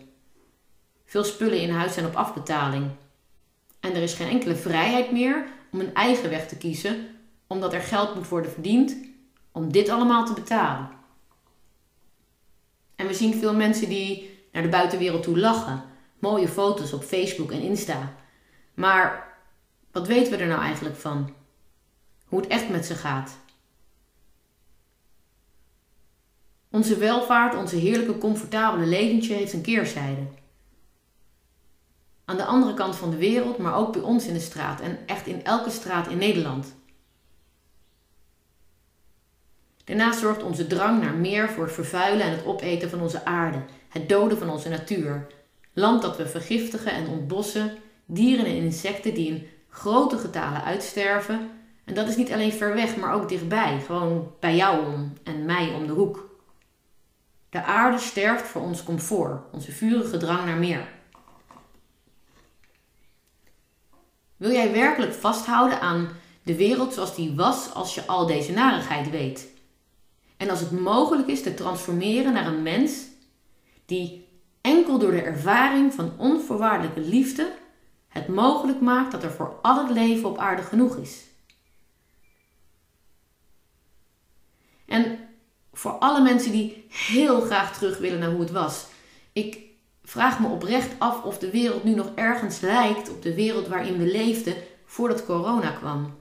Veel 1.06 1.24
spullen 1.24 1.62
in 1.62 1.70
huis 1.70 1.94
zijn 1.94 2.06
op 2.06 2.16
afbetaling. 2.16 2.92
En 3.82 3.96
er 3.96 4.02
is 4.02 4.14
geen 4.14 4.30
enkele 4.30 4.56
vrijheid 4.56 5.12
meer 5.12 5.46
om 5.72 5.80
een 5.80 5.94
eigen 5.94 6.30
weg 6.30 6.48
te 6.48 6.58
kiezen, 6.58 7.08
omdat 7.48 7.74
er 7.74 7.82
geld 7.82 8.16
moet 8.16 8.28
worden 8.28 8.52
verdiend 8.52 8.96
om 9.52 9.72
dit 9.72 9.90
allemaal 9.90 10.26
te 10.26 10.34
betalen. 10.34 10.90
En 12.96 13.08
we 13.08 13.14
zien 13.14 13.34
veel 13.34 13.56
mensen 13.56 13.90
die 13.90 14.40
naar 14.52 14.64
de 14.64 14.70
buitenwereld 14.70 15.24
toe 15.24 15.40
lachen. 15.40 15.84
Mooie 16.20 16.48
foto's 16.48 16.94
op 16.94 17.04
Facebook 17.04 17.52
en 17.52 17.62
Insta. 17.62 18.14
Maar 18.74 19.38
wat 19.92 20.08
weten 20.08 20.32
we 20.32 20.38
er 20.38 20.48
nou 20.48 20.62
eigenlijk 20.62 20.96
van? 20.96 21.34
Hoe 22.26 22.40
het 22.40 22.50
echt 22.50 22.70
met 22.70 22.86
ze 22.86 22.96
gaat? 22.96 23.38
Onze 26.72 26.98
welvaart, 26.98 27.56
onze 27.56 27.76
heerlijke, 27.76 28.18
comfortabele 28.18 28.86
leventje 28.86 29.34
heeft 29.34 29.54
een 29.54 29.62
keerzijde. 29.62 30.22
Aan 32.26 32.38
de 32.38 32.46
andere 32.46 32.74
kant 32.74 32.96
van 32.96 33.10
de 33.10 33.18
wereld, 33.18 33.58
maar 33.58 33.76
ook 33.76 33.92
bij 33.94 34.02
ons 34.02 34.28
in 34.28 34.34
de 34.34 34.40
straat 34.40 34.82
en 34.82 34.98
echt 35.06 35.28
in 35.28 35.44
elke 35.44 35.70
straat 35.70 36.08
in 36.08 36.18
Nederland. 36.18 36.76
Daarnaast 39.84 40.20
zorgt 40.20 40.44
onze 40.44 40.68
drang 40.68 41.02
naar 41.02 41.14
meer 41.14 41.50
voor 41.50 41.64
het 41.64 41.74
vervuilen 41.74 42.26
en 42.26 42.32
het 42.32 42.46
opeten 42.46 42.90
van 42.90 43.02
onze 43.02 43.26
aarde, 43.26 43.58
het 43.90 44.10
doden 44.10 44.38
van 44.38 44.50
onze 44.50 44.70
natuur. 44.70 45.28
Land 45.74 46.02
dat 46.02 46.18
we 46.18 46.28
vergiftigen 46.28 46.92
en 46.92 47.08
ontbossen, 47.08 47.78
dieren 48.06 48.46
en 48.46 48.56
insecten 48.56 49.14
die 49.14 49.28
in 49.28 49.48
grote 49.70 50.18
getalen 50.18 50.64
uitsterven. 50.64 51.50
En 51.86 51.94
dat 51.94 52.08
is 52.08 52.16
niet 52.16 52.32
alleen 52.32 52.54
ver 52.54 52.74
weg, 52.74 52.96
maar 52.96 53.14
ook 53.14 53.30
dichtbij, 53.30 53.80
gewoon 53.86 54.32
bij 54.40 54.56
jou 54.56 54.86
om 54.86 55.14
en 55.24 55.46
mij 55.46 55.74
om 55.74 55.88
de 55.88 55.94
hoek. 55.94 56.30
De 57.50 57.64
aarde 57.64 57.98
sterft 57.98 58.48
voor 58.48 58.62
ons 58.62 58.84
comfort, 58.84 59.42
onze 59.52 59.72
vurige 59.72 60.18
drang 60.18 60.46
naar 60.46 60.58
meer. 60.58 60.88
Wil 64.42 64.52
jij 64.52 64.72
werkelijk 64.72 65.14
vasthouden 65.14 65.82
aan 65.82 66.10
de 66.44 66.56
wereld 66.56 66.94
zoals 66.94 67.16
die 67.16 67.36
was 67.36 67.74
als 67.74 67.96
je 67.96 68.06
al 68.06 68.26
deze 68.26 68.52
narigheid 68.52 69.10
weet? 69.10 69.48
En 70.38 70.50
als 70.50 70.60
het 70.60 70.72
mogelijk 70.72 71.28
is 71.28 71.44
te 71.44 71.54
transformeren 71.54 72.34
naar 72.34 72.48
een 72.48 72.62
mens 72.62 72.94
die 73.86 74.28
enkel 74.62 75.00
door 75.00 75.12
de 75.12 75.22
ervaring 75.22 75.94
van 75.94 76.14
onvoorwaardelijke 76.18 77.00
liefde 77.00 77.54
het 78.08 78.28
mogelijk 78.28 78.82
maakt 78.82 79.12
dat 79.12 79.24
er 79.24 79.32
voor 79.32 79.60
al 79.62 79.88
het 79.88 79.90
leven 79.90 80.30
op 80.30 80.38
aarde 80.38 80.62
genoeg 80.62 80.98
is. 80.98 81.24
En 84.86 85.20
voor 85.74 85.92
alle 85.92 86.22
mensen 86.22 86.52
die 86.52 86.86
heel 86.90 87.42
graag 87.42 87.78
terug 87.78 87.98
willen 87.98 88.20
naar 88.20 88.32
hoe 88.32 88.42
het 88.42 88.52
was. 88.52 88.86
Ik 89.34 89.71
vraag 90.12 90.40
me 90.40 90.48
oprecht 90.48 90.92
af 90.98 91.24
of 91.24 91.38
de 91.38 91.52
wereld 91.52 91.84
nu 91.84 91.96
nog 91.96 92.12
ergens 92.16 92.60
lijkt 92.60 93.10
op 93.10 93.22
de 93.22 93.34
wereld 93.34 93.68
waarin 93.68 93.98
we 93.98 94.12
leefden 94.12 94.56
voordat 94.86 95.26
corona 95.26 95.72
kwam. 95.72 96.14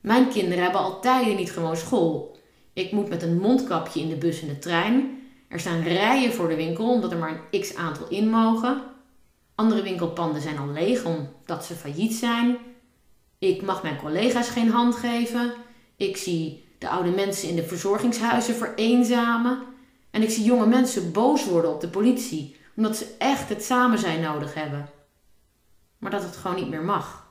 Mijn 0.00 0.28
kinderen 0.28 0.62
hebben 0.62 0.80
al 0.80 1.00
tijden 1.00 1.36
niet 1.36 1.52
gewoon 1.52 1.76
school. 1.76 2.36
Ik 2.72 2.92
moet 2.92 3.08
met 3.08 3.22
een 3.22 3.38
mondkapje 3.38 4.00
in 4.00 4.08
de 4.08 4.16
bus 4.16 4.42
en 4.42 4.48
de 4.48 4.58
trein. 4.58 5.20
Er 5.48 5.60
staan 5.60 5.82
rijen 5.82 6.32
voor 6.32 6.48
de 6.48 6.54
winkel 6.54 6.90
omdat 6.90 7.12
er 7.12 7.18
maar 7.18 7.40
een 7.50 7.60
x 7.60 7.74
aantal 7.74 8.08
in 8.08 8.30
mogen. 8.30 8.82
Andere 9.54 9.82
winkelpanden 9.82 10.42
zijn 10.42 10.58
al 10.58 10.68
leeg 10.68 11.04
omdat 11.04 11.64
ze 11.64 11.74
failliet 11.74 12.14
zijn. 12.14 12.56
Ik 13.38 13.62
mag 13.62 13.82
mijn 13.82 13.96
collega's 13.96 14.48
geen 14.48 14.70
hand 14.70 14.94
geven. 14.94 15.52
Ik 15.96 16.16
zie 16.16 16.64
de 16.78 16.88
oude 16.88 17.10
mensen 17.10 17.48
in 17.48 17.56
de 17.56 17.66
verzorgingshuizen 17.66 18.54
vereenzamen. 18.54 19.58
En 20.10 20.22
ik 20.22 20.30
zie 20.30 20.44
jonge 20.44 20.66
mensen 20.66 21.12
boos 21.12 21.44
worden 21.44 21.70
op 21.74 21.80
de 21.80 21.88
politie 21.88 22.60
omdat 22.76 22.96
ze 22.96 23.14
echt 23.18 23.48
het 23.48 23.64
samen 23.64 23.98
zijn 23.98 24.20
nodig 24.20 24.54
hebben. 24.54 24.88
Maar 25.98 26.10
dat 26.10 26.22
het 26.22 26.36
gewoon 26.36 26.56
niet 26.56 26.68
meer 26.68 26.82
mag. 26.82 27.26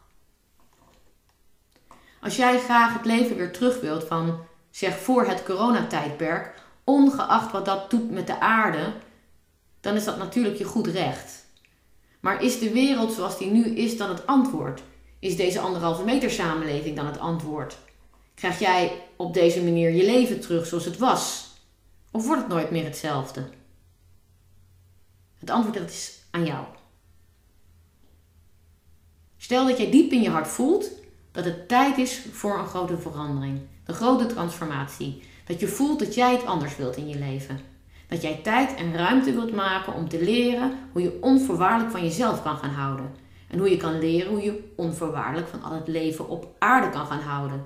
Als 2.22 2.36
jij 2.36 2.60
graag 2.60 2.94
het 2.94 3.06
leven 3.06 3.36
weer 3.36 3.52
terug 3.52 3.80
wilt 3.80 4.04
van, 4.04 4.40
zeg 4.70 4.98
voor 4.98 5.26
het 5.26 5.44
coronatijdperk, 5.44 6.62
ongeacht 6.84 7.52
wat 7.52 7.66
dat 7.66 7.90
doet 7.90 8.12
met 8.12 8.28
de 8.28 8.40
aarde, 8.40 8.94
dan 9.80 9.96
is 9.96 10.04
dat 10.04 10.18
natuurlijk 10.18 10.58
je 10.58 10.64
goed 10.64 10.88
recht. 10.88 11.46
Maar 12.20 12.44
is 12.44 12.60
de 12.60 12.72
wereld 12.72 13.14
zoals 13.14 13.38
die 13.38 13.52
nu 13.52 13.66
is 13.66 13.98
dan 13.98 14.10
het 14.10 14.28
antwoord? 14.28 14.82
Is 15.20 15.36
deze 15.36 15.60
anderhalve 15.60 16.04
meter 16.04 16.32
samenleving 16.32 16.96
dan 16.96 17.06
het 17.06 17.20
antwoord? 17.20 17.78
Krijg 18.36 18.60
jij 18.60 19.02
op 19.16 19.34
deze 19.34 19.64
manier 19.64 19.92
je 19.92 20.06
leven 20.06 20.40
terug 20.40 20.66
zoals 20.66 20.86
het 20.86 20.98
was? 20.98 21.50
Of 22.12 22.26
wordt 22.26 22.42
het 22.42 22.52
nooit 22.52 22.72
meer 22.72 22.84
hetzelfde? 22.84 23.50
Het 25.42 25.50
antwoord 25.50 25.78
dat 25.78 25.90
is 25.90 26.24
aan 26.32 26.46
jou. 26.46 26.66
Stel 29.38 29.68
dat 29.68 29.78
jij 29.78 29.92
diep 29.92 30.12
in 30.12 30.22
je 30.22 30.30
hart 30.30 30.48
voelt 30.48 30.92
dat 31.32 31.46
het 31.46 31.68
tijd 31.68 31.98
is 31.98 32.22
voor 32.32 32.60
een 32.60 32.68
grote 32.68 32.98
verandering, 32.98 33.60
een 33.86 33.94
grote 33.94 34.26
transformatie. 34.26 35.24
Dat 35.46 35.60
je 35.60 35.68
voelt 35.68 36.00
dat 36.00 36.16
jij 36.16 36.32
het 36.32 36.46
anders 36.46 36.78
wilt 36.78 36.98
in 36.98 37.08
je 37.08 37.20
leven. 37.20 37.60
Dat 38.08 38.22
jij 38.22 38.40
tijd 38.44 38.76
en 38.76 38.94
ruimte 38.94 39.34
wilt 39.34 39.54
maken 39.54 39.94
om 39.94 40.10
te 40.10 40.24
leren 40.24 40.78
hoe 40.92 41.02
je 41.02 41.18
onvoorwaardelijk 41.22 41.92
van 41.92 42.04
jezelf 42.04 42.44
kan 42.44 42.58
gaan 42.58 42.74
houden. 42.74 43.16
En 43.48 43.60
hoe 43.60 43.70
je 43.70 43.78
kan 43.78 44.00
leren 44.00 44.32
hoe 44.32 44.42
je 44.42 44.74
onvoorwaardelijk 44.76 45.48
van 45.48 45.64
al 45.64 45.74
het 45.74 45.88
leven 45.88 46.30
op 46.30 46.56
aarde 46.60 46.90
kan 46.90 47.06
gaan 47.06 47.22
houden. 47.22 47.66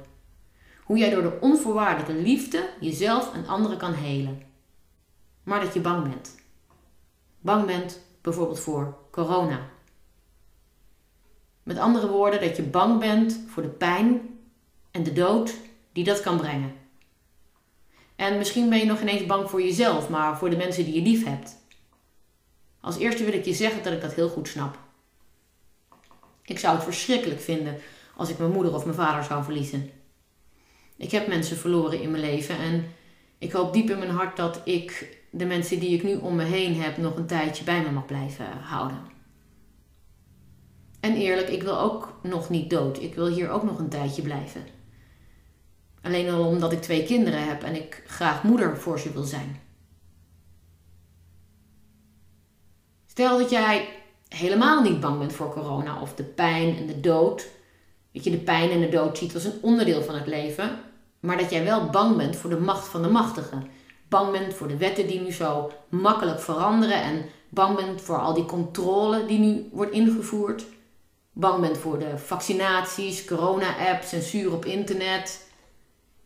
Hoe 0.83 0.97
jij 0.97 1.09
door 1.09 1.21
de 1.21 1.37
onvoorwaardelijke 1.39 2.21
liefde 2.21 2.69
jezelf 2.79 3.33
en 3.33 3.47
anderen 3.47 3.77
kan 3.77 3.93
helen. 3.93 4.41
Maar 5.43 5.59
dat 5.59 5.73
je 5.73 5.79
bang 5.79 6.03
bent. 6.03 6.44
Bang 7.45 7.65
bent 7.65 8.01
bijvoorbeeld 8.21 8.59
voor 8.59 8.97
corona. 9.11 9.69
Met 11.63 11.77
andere 11.77 12.07
woorden, 12.07 12.41
dat 12.41 12.55
je 12.55 12.63
bang 12.63 12.99
bent 12.99 13.39
voor 13.47 13.63
de 13.63 13.69
pijn 13.69 14.39
en 14.91 15.03
de 15.03 15.13
dood 15.13 15.53
die 15.91 16.03
dat 16.03 16.21
kan 16.21 16.37
brengen. 16.37 16.73
En 18.15 18.37
misschien 18.37 18.69
ben 18.69 18.77
je 18.77 18.85
nog 18.85 19.01
ineens 19.01 19.25
bang 19.25 19.49
voor 19.49 19.61
jezelf, 19.61 20.09
maar 20.09 20.37
voor 20.37 20.49
de 20.49 20.55
mensen 20.55 20.85
die 20.85 20.93
je 20.93 21.01
lief 21.01 21.25
hebt. 21.25 21.57
Als 22.79 22.97
eerste 22.97 23.23
wil 23.23 23.33
ik 23.33 23.45
je 23.45 23.53
zeggen 23.53 23.83
dat 23.83 23.93
ik 23.93 24.01
dat 24.01 24.13
heel 24.13 24.29
goed 24.29 24.47
snap. 24.47 24.77
Ik 26.41 26.59
zou 26.59 26.75
het 26.75 26.83
verschrikkelijk 26.83 27.41
vinden 27.41 27.77
als 28.15 28.29
ik 28.29 28.37
mijn 28.37 28.51
moeder 28.51 28.73
of 28.73 28.85
mijn 28.85 28.97
vader 28.97 29.23
zou 29.23 29.43
verliezen. 29.43 29.91
Ik 30.95 31.11
heb 31.11 31.27
mensen 31.27 31.57
verloren 31.57 32.01
in 32.01 32.11
mijn 32.11 32.23
leven 32.23 32.57
en 32.57 32.93
ik 33.37 33.51
hoop 33.51 33.73
diep 33.73 33.89
in 33.89 33.99
mijn 33.99 34.09
hart 34.09 34.37
dat 34.37 34.61
ik 34.63 35.17
de 35.31 35.45
mensen 35.45 35.79
die 35.79 35.97
ik 35.97 36.03
nu 36.03 36.15
om 36.15 36.35
me 36.35 36.43
heen 36.43 36.81
heb 36.81 36.97
nog 36.97 37.15
een 37.15 37.25
tijdje 37.25 37.63
bij 37.63 37.81
me 37.81 37.91
mag 37.91 38.05
blijven 38.05 38.45
houden. 38.45 39.13
En 40.99 41.15
eerlijk, 41.15 41.49
ik 41.49 41.63
wil 41.63 41.79
ook 41.79 42.19
nog 42.23 42.49
niet 42.49 42.69
dood. 42.69 43.01
Ik 43.01 43.15
wil 43.15 43.27
hier 43.27 43.49
ook 43.49 43.63
nog 43.63 43.79
een 43.79 43.89
tijdje 43.89 44.21
blijven. 44.21 44.61
Alleen 46.01 46.29
al 46.29 46.45
omdat 46.45 46.71
ik 46.71 46.81
twee 46.81 47.03
kinderen 47.03 47.47
heb 47.47 47.63
en 47.63 47.75
ik 47.75 48.03
graag 48.07 48.43
moeder 48.43 48.77
voor 48.77 48.99
ze 48.99 49.11
wil 49.11 49.23
zijn. 49.23 49.59
Stel 53.05 53.37
dat 53.37 53.49
jij 53.49 53.87
helemaal 54.27 54.81
niet 54.81 54.99
bang 54.99 55.19
bent 55.19 55.33
voor 55.33 55.53
corona 55.53 56.01
of 56.01 56.15
de 56.15 56.23
pijn 56.23 56.77
en 56.77 56.85
de 56.85 56.99
dood. 56.99 57.47
Dat 58.11 58.23
je 58.23 58.31
de 58.31 58.37
pijn 58.37 58.69
en 58.69 58.79
de 58.79 58.89
dood 58.89 59.17
ziet 59.17 59.33
als 59.33 59.43
een 59.43 59.61
onderdeel 59.61 60.03
van 60.03 60.15
het 60.15 60.27
leven. 60.27 60.79
Maar 61.25 61.37
dat 61.37 61.51
jij 61.51 61.63
wel 61.63 61.89
bang 61.89 62.17
bent 62.17 62.35
voor 62.35 62.49
de 62.49 62.59
macht 62.59 62.87
van 62.87 63.01
de 63.01 63.09
machtigen. 63.09 63.67
Bang 64.07 64.31
bent 64.31 64.53
voor 64.53 64.67
de 64.67 64.77
wetten 64.77 65.07
die 65.07 65.19
nu 65.19 65.31
zo 65.31 65.71
makkelijk 65.89 66.39
veranderen. 66.39 67.01
En 67.01 67.25
bang 67.49 67.75
bent 67.75 68.01
voor 68.01 68.19
al 68.19 68.33
die 68.33 68.45
controle 68.45 69.25
die 69.25 69.39
nu 69.39 69.69
wordt 69.71 69.91
ingevoerd. 69.91 70.65
Bang 71.31 71.61
bent 71.61 71.77
voor 71.77 71.99
de 71.99 72.17
vaccinaties, 72.17 73.25
corona-apps, 73.25 74.09
censuur 74.09 74.53
op 74.53 74.65
internet. 74.65 75.49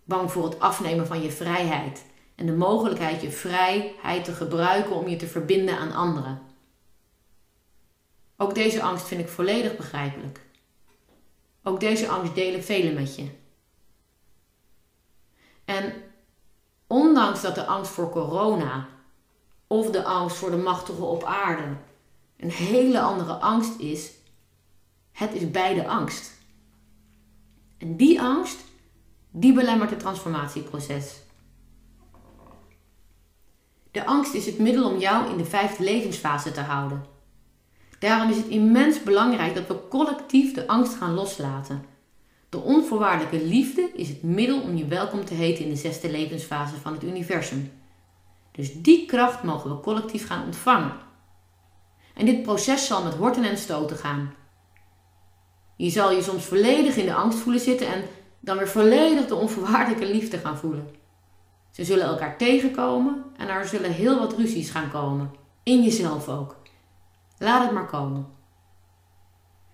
Bang 0.03 0.31
voor 0.31 0.43
het 0.43 0.59
afnemen 0.59 1.07
van 1.07 1.21
je 1.21 1.31
vrijheid. 1.31 2.03
En 2.35 2.45
de 2.45 2.53
mogelijkheid 2.53 3.21
je 3.21 3.31
vrijheid 3.31 4.23
te 4.23 4.31
gebruiken 4.31 4.95
om 4.95 5.07
je 5.07 5.15
te 5.15 5.27
verbinden 5.27 5.77
aan 5.77 5.91
anderen. 5.91 6.41
Ook 8.37 8.55
deze 8.55 8.81
angst 8.81 9.07
vind 9.07 9.21
ik 9.21 9.27
volledig 9.27 9.75
begrijpelijk. 9.75 10.39
Ook 11.63 11.79
deze 11.79 12.07
angst 12.07 12.35
delen 12.35 12.63
velen 12.63 12.93
met 12.93 13.15
je. 13.15 13.38
En 15.69 15.93
ondanks 16.87 17.41
dat 17.41 17.55
de 17.55 17.65
angst 17.65 17.91
voor 17.91 18.09
corona 18.09 18.87
of 19.67 19.89
de 19.89 20.03
angst 20.03 20.37
voor 20.37 20.51
de 20.51 20.57
machtigen 20.57 21.07
op 21.07 21.23
aarde 21.23 21.75
een 22.37 22.51
hele 22.51 22.99
andere 22.99 23.33
angst 23.33 23.79
is, 23.79 24.11
het 25.11 25.33
is 25.33 25.51
beide 25.51 25.87
angst. 25.87 26.31
En 27.77 27.95
die 27.95 28.21
angst, 28.21 28.59
die 29.31 29.53
belemmert 29.53 29.89
het 29.89 29.99
transformatieproces. 29.99 31.15
De 33.91 34.05
angst 34.05 34.33
is 34.33 34.45
het 34.45 34.59
middel 34.59 34.91
om 34.91 34.99
jou 34.99 35.29
in 35.29 35.37
de 35.37 35.45
vijfde 35.45 35.83
levensfase 35.83 36.51
te 36.51 36.61
houden. 36.61 37.05
Daarom 37.99 38.29
is 38.29 38.37
het 38.37 38.47
immens 38.47 39.03
belangrijk 39.03 39.55
dat 39.55 39.67
we 39.67 39.87
collectief 39.89 40.53
de 40.53 40.67
angst 40.67 40.93
gaan 40.95 41.13
loslaten 41.13 41.85
de 42.49 42.57
onvoorwaardelijke 42.57 43.45
liefde 43.45 43.91
is 43.93 44.09
het 44.09 44.23
middel 44.23 44.61
om 44.61 44.75
je 44.75 44.87
welkom 44.87 45.25
te 45.25 45.33
heten 45.33 45.63
in 45.63 45.69
de 45.69 45.75
zesde 45.75 46.11
levensfase 46.11 46.75
van 46.75 46.93
het 46.93 47.03
universum. 47.03 47.71
Dus 48.51 48.81
die 48.81 49.05
kracht 49.05 49.43
mogen 49.43 49.69
we 49.69 49.81
collectief 49.81 50.27
gaan 50.27 50.45
ontvangen. 50.45 50.93
En 52.13 52.25
dit 52.25 52.43
proces 52.43 52.87
zal 52.87 53.03
met 53.03 53.13
horten 53.13 53.43
en 53.43 53.57
stoten 53.57 53.97
gaan. 53.97 54.33
Je 55.75 55.89
zal 55.89 56.11
je 56.11 56.21
soms 56.21 56.45
volledig 56.45 56.95
in 56.95 57.05
de 57.05 57.13
angst 57.13 57.39
voelen 57.39 57.61
zitten 57.61 57.87
en 57.87 58.03
dan 58.39 58.57
weer 58.57 58.67
volledig 58.67 59.27
de 59.27 59.35
onvoorwaardelijke 59.35 60.13
liefde 60.13 60.37
gaan 60.37 60.57
voelen. 60.57 60.89
Ze 61.71 61.83
zullen 61.85 62.05
elkaar 62.05 62.37
tegenkomen 62.37 63.25
en 63.37 63.47
er 63.47 63.67
zullen 63.67 63.91
heel 63.91 64.19
wat 64.19 64.37
ruzies 64.37 64.69
gaan 64.69 64.91
komen. 64.91 65.31
In 65.63 65.83
jezelf 65.83 66.29
ook. 66.29 66.57
Laat 67.37 67.63
het 67.63 67.71
maar 67.71 67.87
komen. 67.87 68.27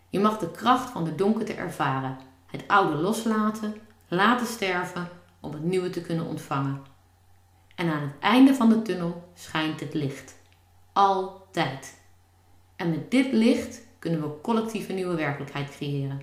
Je 0.10 0.20
mag 0.20 0.38
de 0.38 0.52
kracht 0.52 0.90
van 0.90 1.04
de 1.04 1.16
donkerte 1.16 1.54
ervaren, 1.54 2.18
het 2.56 2.68
oude 2.68 2.96
loslaten, 2.96 3.76
laten 4.08 4.48
sterven 4.48 5.10
om 5.40 5.52
het 5.54 5.64
nieuwe 5.64 5.90
te 5.90 6.02
kunnen 6.02 6.26
ontvangen. 6.26 6.82
En 7.76 7.90
aan 7.90 8.02
het 8.02 8.20
einde 8.20 8.54
van 8.54 8.70
de 8.70 8.82
tunnel 8.82 9.30
schijnt 9.34 9.80
het 9.80 9.94
licht. 9.94 10.36
Altijd. 10.94 12.02
En 12.76 12.90
met 12.90 13.12
dit 13.12 13.32
licht 13.32 13.82
kunnen 14.00 14.22
we 14.22 14.42
collectief 14.42 14.90
een 14.90 14.96
nieuwe 14.96 15.16
werkelijkheid 15.16 15.70
creëren. 15.70 16.22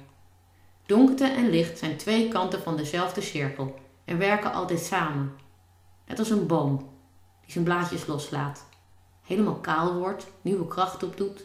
Donkerte 0.87 1.25
en 1.27 1.51
licht 1.51 1.79
zijn 1.79 1.97
twee 1.97 2.29
kanten 2.29 2.62
van 2.62 2.77
dezelfde 2.77 3.21
cirkel 3.21 3.75
en 4.05 4.19
werken 4.19 4.53
altijd 4.53 4.81
samen. 4.81 5.33
Net 6.07 6.19
als 6.19 6.31
een 6.31 6.47
boom 6.47 6.77
die 7.41 7.53
zijn 7.53 7.65
blaadjes 7.65 8.07
loslaat, 8.07 8.65
helemaal 9.23 9.55
kaal 9.55 9.95
wordt, 9.95 10.27
nieuwe 10.43 10.69
kracht 10.69 11.03
opdoet 11.03 11.45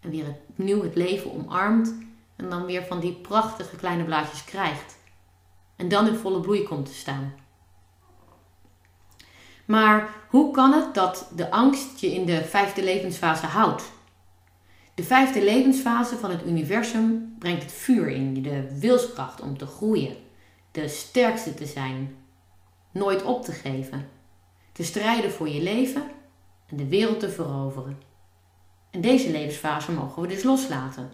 en 0.00 0.10
weer 0.10 0.36
opnieuw 0.48 0.82
het 0.82 0.94
leven 0.94 1.32
omarmt 1.32 1.94
en 2.36 2.50
dan 2.50 2.64
weer 2.64 2.84
van 2.84 3.00
die 3.00 3.12
prachtige 3.12 3.76
kleine 3.76 4.04
blaadjes 4.04 4.44
krijgt. 4.44 4.96
En 5.76 5.88
dan 5.88 6.06
in 6.06 6.16
volle 6.16 6.40
bloei 6.40 6.62
komt 6.62 6.86
te 6.86 6.94
staan. 6.94 7.34
Maar 9.64 10.14
hoe 10.28 10.50
kan 10.50 10.72
het 10.72 10.94
dat 10.94 11.30
de 11.34 11.50
angst 11.50 12.00
je 12.00 12.14
in 12.14 12.26
de 12.26 12.44
vijfde 12.44 12.82
levensfase 12.82 13.46
houdt? 13.46 13.92
De 14.94 15.02
vijfde 15.02 15.44
levensfase 15.44 16.16
van 16.16 16.30
het 16.30 16.46
universum 16.46 17.36
brengt 17.38 17.62
het 17.62 17.72
vuur 17.72 18.08
in 18.08 18.34
je, 18.34 18.40
de 18.40 18.78
wilskracht 18.78 19.40
om 19.40 19.58
te 19.58 19.66
groeien, 19.66 20.16
de 20.70 20.88
sterkste 20.88 21.54
te 21.54 21.66
zijn, 21.66 22.16
nooit 22.90 23.22
op 23.22 23.44
te 23.44 23.52
geven, 23.52 24.08
te 24.72 24.84
strijden 24.84 25.30
voor 25.30 25.48
je 25.48 25.62
leven 25.62 26.02
en 26.66 26.76
de 26.76 26.88
wereld 26.88 27.20
te 27.20 27.30
veroveren. 27.30 27.98
En 28.90 29.00
deze 29.00 29.30
levensfase 29.30 29.92
mogen 29.92 30.22
we 30.22 30.28
dus 30.28 30.42
loslaten. 30.42 31.10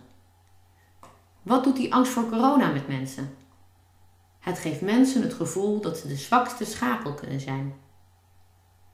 Wat 1.43 1.65
doet 1.65 1.77
die 1.77 1.95
angst 1.95 2.13
voor 2.13 2.29
corona 2.29 2.71
met 2.71 2.89
mensen? 2.89 3.35
Het 4.39 4.59
geeft 4.59 4.81
mensen 4.81 5.23
het 5.23 5.35
gevoel 5.35 5.81
dat 5.81 5.97
ze 5.99 6.09
de 6.09 6.17
zwakste 6.17 6.65
schakel 6.65 7.15
kunnen 7.15 7.41
zijn. 7.41 7.75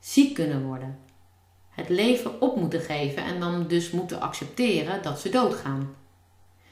Ziek 0.01 0.35
kunnen 0.35 0.65
worden. 0.65 0.99
Het 1.71 1.89
leven 1.89 2.41
op 2.41 2.57
moeten 2.57 2.81
geven 2.81 3.25
en 3.25 3.41
dan 3.41 3.67
dus 3.67 3.91
moeten 3.91 4.21
accepteren 4.21 5.03
dat 5.03 5.21
ze 5.21 5.29
doodgaan. 5.29 5.95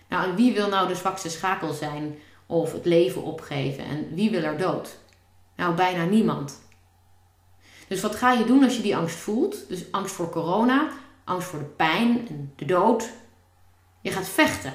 Nou, 0.09 0.31
en 0.31 0.37
wie 0.37 0.53
wil 0.53 0.69
nou 0.69 0.89
de 0.89 0.95
zwakste 0.95 1.31
schakel 1.31 1.73
zijn 1.73 2.19
of 2.47 2.73
het 2.73 2.85
leven 2.85 3.23
opgeven 3.23 3.85
en 3.85 4.15
wie 4.15 4.31
wil 4.31 4.43
er 4.43 4.59
dood? 4.59 4.99
Nou, 5.57 5.75
bijna 5.75 6.05
niemand. 6.05 6.63
Dus 7.89 8.01
wat 8.01 8.15
ga 8.15 8.33
je 8.33 8.45
doen 8.45 8.65
als 8.65 8.77
je 8.77 8.83
die 8.83 8.97
angst 8.97 9.17
voelt? 9.17 9.69
Dus 9.69 9.93
angst 9.93 10.15
voor 10.15 10.31
corona, 10.31 10.89
angst 11.25 11.49
voor 11.49 11.59
de 11.59 11.65
pijn 11.65 12.29
en 12.29 12.53
de 12.57 12.65
dood. 12.65 13.11
Je 14.01 14.11
gaat 14.11 14.29
vechten. 14.29 14.73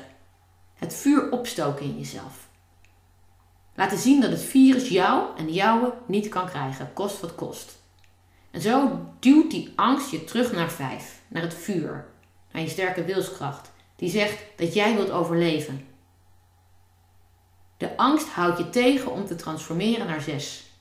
Het 0.79 0.93
vuur 0.93 1.31
opstoken 1.31 1.85
in 1.85 1.97
jezelf. 1.97 2.47
Laten 3.75 3.97
zien 3.97 4.21
dat 4.21 4.31
het 4.31 4.41
virus 4.41 4.89
jou 4.89 5.37
en 5.37 5.53
jouwe 5.53 5.93
niet 6.05 6.29
kan 6.29 6.45
krijgen, 6.45 6.93
kost 6.93 7.19
wat 7.19 7.35
kost. 7.35 7.77
En 8.51 8.61
zo 8.61 8.99
duwt 9.19 9.51
die 9.51 9.73
angst 9.75 10.11
je 10.11 10.23
terug 10.23 10.51
naar 10.51 10.71
vijf, 10.71 11.21
naar 11.27 11.41
het 11.41 11.53
vuur, 11.53 12.07
naar 12.51 12.61
je 12.61 12.69
sterke 12.69 13.03
wilskracht, 13.03 13.71
die 13.95 14.09
zegt 14.09 14.43
dat 14.55 14.73
jij 14.73 14.95
wilt 14.95 15.11
overleven. 15.11 15.87
De 17.77 17.97
angst 17.97 18.27
houdt 18.27 18.57
je 18.57 18.69
tegen 18.69 19.11
om 19.11 19.25
te 19.25 19.35
transformeren 19.35 20.07
naar 20.07 20.21
zes. 20.21 20.71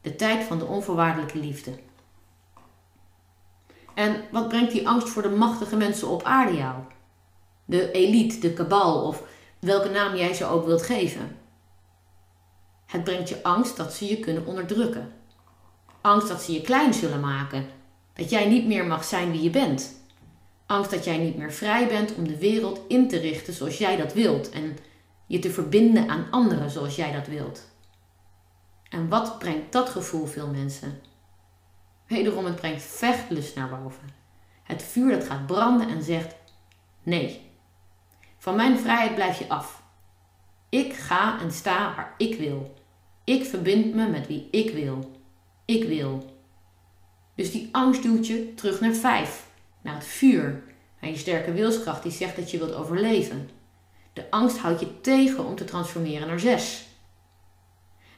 De 0.00 0.16
tijd 0.16 0.44
van 0.44 0.58
de 0.58 0.64
onvoorwaardelijke 0.64 1.38
liefde. 1.38 1.78
En 3.94 4.24
wat 4.30 4.48
brengt 4.48 4.72
die 4.72 4.88
angst 4.88 5.08
voor 5.08 5.22
de 5.22 5.30
machtige 5.30 5.76
mensen 5.76 6.08
op 6.08 6.22
aarde 6.22 6.56
jou? 6.56 6.74
De 7.64 7.90
elite, 7.90 8.38
de 8.38 8.52
kabal 8.52 9.06
of 9.06 9.22
welke 9.58 9.88
naam 9.88 10.16
jij 10.16 10.34
ze 10.34 10.44
ook 10.44 10.66
wilt 10.66 10.82
geven. 10.82 11.36
Het 12.86 13.04
brengt 13.04 13.28
je 13.28 13.42
angst 13.42 13.76
dat 13.76 13.92
ze 13.92 14.06
je 14.06 14.20
kunnen 14.20 14.46
onderdrukken. 14.46 15.12
Angst 16.00 16.28
dat 16.28 16.42
ze 16.42 16.52
je 16.52 16.60
klein 16.60 16.94
zullen 16.94 17.20
maken. 17.20 17.66
Dat 18.14 18.30
jij 18.30 18.48
niet 18.48 18.66
meer 18.66 18.86
mag 18.86 19.04
zijn 19.04 19.30
wie 19.30 19.42
je 19.42 19.50
bent. 19.50 20.00
Angst 20.66 20.90
dat 20.90 21.04
jij 21.04 21.18
niet 21.18 21.36
meer 21.36 21.52
vrij 21.52 21.88
bent 21.88 22.14
om 22.14 22.28
de 22.28 22.38
wereld 22.38 22.80
in 22.88 23.08
te 23.08 23.18
richten 23.18 23.52
zoals 23.52 23.78
jij 23.78 23.96
dat 23.96 24.12
wilt 24.12 24.50
en 24.50 24.76
je 25.26 25.38
te 25.38 25.50
verbinden 25.50 26.08
aan 26.08 26.26
anderen 26.30 26.70
zoals 26.70 26.96
jij 26.96 27.12
dat 27.12 27.26
wilt. 27.26 27.70
En 28.88 29.08
wat 29.08 29.38
brengt 29.38 29.72
dat 29.72 29.88
gevoel 29.88 30.26
veel 30.26 30.48
mensen? 30.48 31.00
Wederom, 32.06 32.44
het 32.44 32.56
brengt 32.56 32.82
vechtlust 32.82 33.54
naar 33.56 33.68
boven. 33.68 34.08
Het 34.62 34.82
vuur 34.82 35.10
dat 35.10 35.24
gaat 35.24 35.46
branden 35.46 35.88
en 35.88 36.02
zegt: 36.02 36.34
Nee, 37.02 37.50
van 38.42 38.56
mijn 38.56 38.78
vrijheid 38.78 39.14
blijf 39.14 39.38
je 39.38 39.48
af. 39.48 39.82
Ik 40.68 40.92
ga 40.92 41.40
en 41.40 41.52
sta 41.52 41.94
waar 41.94 42.14
ik 42.16 42.38
wil. 42.38 42.74
Ik 43.24 43.44
verbind 43.44 43.94
me 43.94 44.08
met 44.08 44.26
wie 44.26 44.48
ik 44.50 44.70
wil. 44.70 45.10
Ik 45.64 45.84
wil. 45.84 46.36
Dus 47.34 47.50
die 47.50 47.68
angst 47.72 48.02
duwt 48.02 48.26
je 48.26 48.54
terug 48.54 48.80
naar 48.80 48.94
vijf, 48.94 49.46
naar 49.80 49.94
het 49.94 50.04
vuur, 50.04 50.62
naar 51.00 51.10
je 51.10 51.16
sterke 51.16 51.52
wilskracht 51.52 52.02
die 52.02 52.12
zegt 52.12 52.36
dat 52.36 52.50
je 52.50 52.58
wilt 52.58 52.74
overleven. 52.74 53.50
De 54.12 54.30
angst 54.30 54.58
houdt 54.58 54.80
je 54.80 55.00
tegen 55.00 55.46
om 55.46 55.54
te 55.54 55.64
transformeren 55.64 56.28
naar 56.28 56.40
zes. 56.40 56.86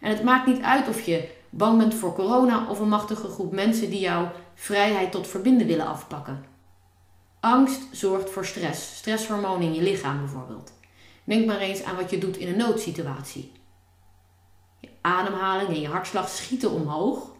En 0.00 0.10
het 0.10 0.22
maakt 0.22 0.46
niet 0.46 0.62
uit 0.62 0.88
of 0.88 1.00
je 1.00 1.28
bang 1.50 1.78
bent 1.78 1.94
voor 1.94 2.14
corona 2.14 2.70
of 2.70 2.80
een 2.80 2.88
machtige 2.88 3.28
groep 3.28 3.52
mensen 3.52 3.90
die 3.90 4.00
jouw 4.00 4.32
vrijheid 4.54 5.12
tot 5.12 5.26
verbinden 5.26 5.66
willen 5.66 5.86
afpakken. 5.86 6.53
Angst 7.44 7.80
zorgt 7.90 8.30
voor 8.30 8.46
stress, 8.46 8.96
stresshormonen 8.96 9.66
in 9.66 9.74
je 9.74 9.82
lichaam 9.82 10.18
bijvoorbeeld. 10.18 10.72
Denk 11.24 11.46
maar 11.46 11.58
eens 11.58 11.82
aan 11.82 11.96
wat 11.96 12.10
je 12.10 12.18
doet 12.18 12.36
in 12.36 12.48
een 12.48 12.56
noodsituatie. 12.56 13.52
Je 14.80 14.88
ademhaling 15.00 15.68
en 15.68 15.80
je 15.80 15.88
hartslag 15.88 16.28
schieten 16.28 16.70
omhoog. 16.70 17.30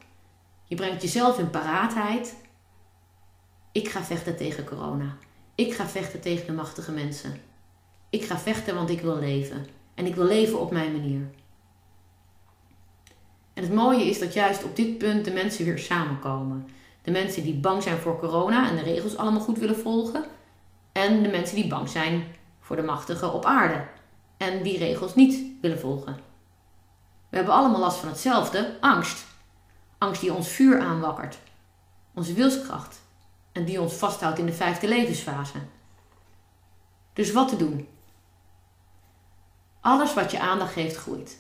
Je 0.64 0.74
brengt 0.74 1.02
jezelf 1.02 1.38
in 1.38 1.50
paraatheid. 1.50 2.34
Ik 3.72 3.88
ga 3.88 4.02
vechten 4.02 4.36
tegen 4.36 4.64
corona. 4.64 5.16
Ik 5.54 5.74
ga 5.74 5.86
vechten 5.86 6.20
tegen 6.20 6.46
de 6.46 6.52
machtige 6.52 6.92
mensen. 6.92 7.40
Ik 8.10 8.24
ga 8.24 8.38
vechten 8.38 8.74
want 8.74 8.90
ik 8.90 9.00
wil 9.00 9.18
leven. 9.18 9.66
En 9.94 10.06
ik 10.06 10.14
wil 10.14 10.26
leven 10.26 10.60
op 10.60 10.70
mijn 10.70 10.92
manier. 10.92 11.30
En 13.54 13.62
het 13.62 13.72
mooie 13.72 14.04
is 14.04 14.18
dat 14.18 14.32
juist 14.32 14.64
op 14.64 14.76
dit 14.76 14.98
punt 14.98 15.24
de 15.24 15.32
mensen 15.32 15.64
weer 15.64 15.78
samenkomen. 15.78 16.68
De 17.04 17.10
mensen 17.10 17.42
die 17.42 17.54
bang 17.54 17.82
zijn 17.82 17.98
voor 17.98 18.18
corona 18.18 18.68
en 18.68 18.76
de 18.76 18.82
regels 18.82 19.16
allemaal 19.16 19.40
goed 19.40 19.58
willen 19.58 19.78
volgen. 19.78 20.24
En 20.92 21.22
de 21.22 21.28
mensen 21.28 21.56
die 21.56 21.66
bang 21.66 21.88
zijn 21.88 22.24
voor 22.60 22.76
de 22.76 22.82
machtigen 22.82 23.32
op 23.32 23.44
aarde 23.44 23.86
en 24.36 24.62
die 24.62 24.78
regels 24.78 25.14
niet 25.14 25.60
willen 25.60 25.78
volgen. 25.78 26.16
We 27.28 27.36
hebben 27.36 27.54
allemaal 27.54 27.80
last 27.80 27.98
van 27.98 28.08
hetzelfde, 28.08 28.76
angst. 28.80 29.24
Angst 29.98 30.20
die 30.20 30.32
ons 30.32 30.48
vuur 30.48 30.80
aanwakkert, 30.80 31.38
onze 32.14 32.32
wilskracht 32.32 33.00
en 33.52 33.64
die 33.64 33.80
ons 33.80 33.94
vasthoudt 33.94 34.38
in 34.38 34.46
de 34.46 34.52
vijfde 34.52 34.88
levensfase. 34.88 35.58
Dus 37.12 37.32
wat 37.32 37.48
te 37.48 37.56
doen? 37.56 37.88
Alles 39.80 40.14
wat 40.14 40.30
je 40.30 40.40
aandacht 40.40 40.72
geeft, 40.72 40.96
groeit. 40.96 41.38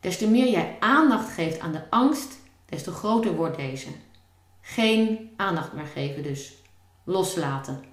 Des 0.00 0.18
te 0.18 0.28
meer 0.28 0.50
jij 0.50 0.76
aandacht 0.80 1.32
geeft 1.32 1.60
aan 1.60 1.72
de 1.72 1.90
angst, 1.90 2.38
des 2.66 2.82
te 2.82 2.90
groter 2.90 3.34
wordt 3.34 3.56
deze. 3.56 3.88
Geen 4.66 5.30
aandacht 5.36 5.72
meer 5.72 5.86
geven 5.86 6.22
dus. 6.22 6.54
Loslaten. 7.04 7.84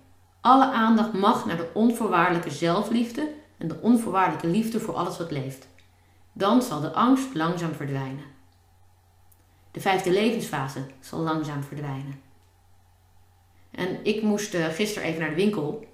Alle 0.41 0.71
aandacht 0.71 1.13
mag 1.13 1.45
naar 1.45 1.57
de 1.57 1.69
onvoorwaardelijke 1.73 2.49
zelfliefde 2.49 3.33
en 3.57 3.67
de 3.67 3.79
onvoorwaardelijke 3.81 4.47
liefde 4.47 4.79
voor 4.79 4.93
alles 4.93 5.17
wat 5.17 5.31
leeft. 5.31 5.67
Dan 6.33 6.61
zal 6.61 6.81
de 6.81 6.93
angst 6.93 7.33
langzaam 7.33 7.73
verdwijnen. 7.73 8.23
De 9.71 9.81
vijfde 9.81 10.11
levensfase 10.11 10.85
zal 10.99 11.19
langzaam 11.19 11.63
verdwijnen. 11.63 12.21
En 13.71 13.99
ik 14.03 14.21
moest 14.21 14.53
uh, 14.53 14.65
gisteren 14.65 15.07
even 15.07 15.21
naar 15.21 15.29
de 15.29 15.35
winkel. 15.35 15.85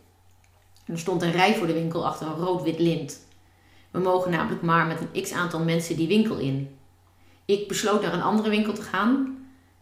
Er 0.86 1.00
stond 1.00 1.22
een 1.22 1.32
rij 1.32 1.56
voor 1.56 1.68
de 1.68 1.74
winkel 1.74 2.06
achter 2.06 2.28
een 2.28 2.34
rood-wit 2.34 2.80
lint. 2.80 3.28
We 3.92 4.00
mogen 4.00 4.32
namelijk 4.32 4.62
maar 4.62 4.86
met 4.86 5.02
een 5.02 5.22
x 5.22 5.32
aantal 5.32 5.64
mensen 5.64 5.96
die 5.96 6.08
winkel 6.08 6.38
in. 6.38 6.78
Ik 7.46 7.68
besloot 7.68 8.02
naar 8.02 8.14
een 8.14 8.22
andere 8.22 8.50
winkel 8.50 8.74
te 8.74 8.82
gaan. 8.82 9.37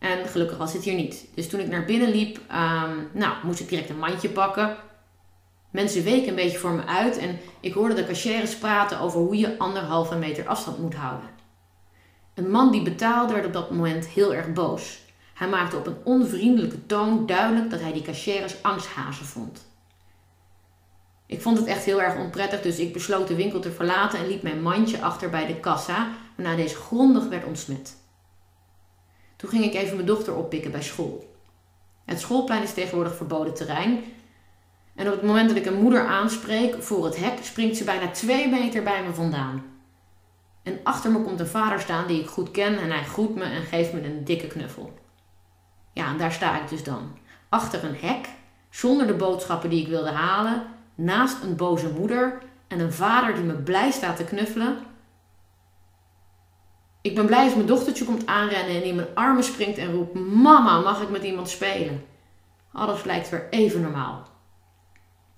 En 0.06 0.28
gelukkig 0.28 0.58
was 0.58 0.74
het 0.74 0.84
hier 0.84 0.94
niet. 0.94 1.26
Dus 1.34 1.50
toen 1.50 1.60
ik 1.60 1.68
naar 1.68 1.86
binnen 1.86 2.10
liep, 2.10 2.38
um, 2.38 3.10
nou, 3.12 3.36
moest 3.44 3.60
ik 3.60 3.70
direct 3.70 3.90
een 3.90 4.00
mandje 4.00 4.30
pakken. 4.30 4.76
Mensen 5.72 6.04
weken 6.04 6.28
een 6.28 6.36
beetje 6.36 6.58
voor 6.58 6.72
me 6.72 6.86
uit 6.86 7.18
en 7.18 7.40
ik 7.60 7.74
hoorde 7.74 7.94
de 7.94 8.06
cashiers 8.06 8.58
praten 8.58 9.00
over 9.00 9.20
hoe 9.20 9.38
je 9.38 9.58
anderhalve 9.58 10.16
meter 10.16 10.48
afstand 10.48 10.78
moet 10.78 10.96
houden. 10.96 11.30
Een 12.34 12.52
man 12.52 12.72
die 12.72 12.82
betaalde 12.82 13.34
werd 13.34 13.46
op 13.46 13.54
dat 13.54 13.72
moment 13.72 14.08
heel 14.08 14.34
erg 14.34 14.54
boos. 14.54 15.00
Hij 15.34 15.48
maakte 15.48 15.78
op 15.78 15.88
een 15.88 15.98
onvriendelijke 16.04 16.86
toon 16.86 17.26
duidelijk 17.26 17.70
dat 17.70 17.82
hij 17.82 17.94
die 17.94 18.02
cashiers 18.02 18.64
angsthazen 18.64 19.26
vond. 19.26 19.66
Ik 21.26 21.42
vond 21.42 21.58
het 21.58 21.68
echt 21.68 21.84
heel 21.84 22.02
erg 22.02 22.18
onprettig, 22.18 22.62
dus 22.62 22.80
ik 22.80 22.94
besloot 22.94 23.28
de 23.28 23.36
winkel 23.36 23.60
te 23.60 23.72
verlaten 23.72 24.20
en 24.20 24.28
liet 24.28 24.42
mijn 24.42 24.62
mandje 24.62 25.02
achter 25.02 25.30
bij 25.30 25.46
de 25.46 25.60
kassa, 25.60 26.12
waarna 26.36 26.56
deze 26.56 26.76
grondig 26.76 27.28
werd 27.28 27.46
ontsmet. 27.46 28.04
Toen 29.46 29.54
ging 29.54 29.74
ik 29.74 29.82
even 29.82 29.96
mijn 29.96 30.08
dochter 30.08 30.36
oppikken 30.36 30.72
bij 30.72 30.82
school. 30.82 31.36
Het 32.06 32.20
schoolplein 32.20 32.64
is 32.64 32.74
tegenwoordig 32.74 33.16
verboden 33.16 33.54
terrein. 33.54 34.04
En 34.96 35.08
op 35.08 35.14
het 35.14 35.24
moment 35.24 35.48
dat 35.48 35.58
ik 35.58 35.66
een 35.66 35.82
moeder 35.82 36.06
aanspreek 36.08 36.84
voor 36.84 37.06
het 37.06 37.18
hek, 37.18 37.38
springt 37.42 37.78
ze 37.78 37.84
bijna 37.84 38.12
twee 38.12 38.50
meter 38.50 38.84
bij 38.84 39.04
me 39.04 39.14
vandaan. 39.14 39.64
En 40.64 40.80
achter 40.84 41.12
me 41.12 41.22
komt 41.22 41.40
een 41.40 41.48
vader 41.48 41.80
staan 41.80 42.08
die 42.08 42.22
ik 42.22 42.28
goed 42.28 42.52
ken 42.52 42.80
en 42.80 42.92
hij 42.92 43.04
groet 43.04 43.36
me 43.36 43.44
en 43.44 43.62
geeft 43.62 43.94
me 43.94 44.04
een 44.04 44.24
dikke 44.24 44.48
knuffel. 44.48 44.94
Ja, 45.94 46.10
en 46.10 46.18
daar 46.18 46.32
sta 46.32 46.62
ik 46.62 46.70
dus 46.70 46.84
dan. 46.84 47.18
Achter 47.50 47.84
een 47.84 47.98
hek, 47.98 48.30
zonder 48.70 49.08
de 49.08 49.14
boodschappen 49.14 49.70
die 49.70 49.82
ik 49.82 49.88
wilde 49.88 50.12
halen, 50.12 50.64
naast 50.96 51.44
een 51.44 51.56
boze 51.56 51.90
moeder 51.90 52.42
en 52.68 52.80
een 52.80 52.94
vader 52.94 53.36
die 53.36 53.44
me 53.44 53.54
blij 53.54 53.92
staat 53.92 54.16
te 54.18 54.24
knuffelen. 54.24 54.78
Ik 57.06 57.16
ben 57.16 57.26
blij 57.26 57.44
als 57.44 57.56
mijn 57.56 57.68
dochtertje 57.68 58.06
komt 58.06 58.26
aanrennen 58.26 58.76
en 58.76 58.84
in 58.84 58.96
mijn 58.96 59.08
armen 59.14 59.44
springt 59.44 59.78
en 59.78 59.92
roept: 59.92 60.14
Mama, 60.14 60.80
mag 60.80 61.02
ik 61.02 61.10
met 61.10 61.24
iemand 61.24 61.50
spelen? 61.50 62.06
Alles 62.72 63.04
lijkt 63.04 63.30
weer 63.30 63.48
even 63.50 63.82
normaal. 63.82 64.28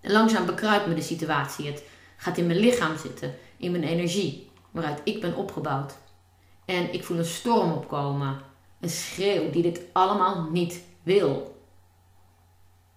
En 0.02 0.12
langzaam 0.12 0.46
bekruipt 0.46 0.88
me 0.88 0.94
de 0.94 1.02
situatie. 1.02 1.68
Het 1.68 1.84
gaat 2.18 2.38
in 2.38 2.48
mijn 2.48 2.60
lichaam 2.60 2.98
zitten, 2.98 3.36
in 3.58 3.72
mijn 3.72 3.84
energie, 3.84 4.50
waaruit 4.72 5.02
ik 5.04 5.22
ben 5.22 5.36
opgebouwd. 5.36 5.98
En 6.66 6.94
ik 6.94 7.04
voel 7.04 7.18
een 7.18 7.26
storm 7.26 7.72
opkomen, 7.72 8.42
een 8.80 8.90
schreeuw 8.90 9.50
die 9.50 9.62
dit 9.62 9.82
allemaal 9.94 10.50
niet 10.52 10.84
wil. 11.04 11.62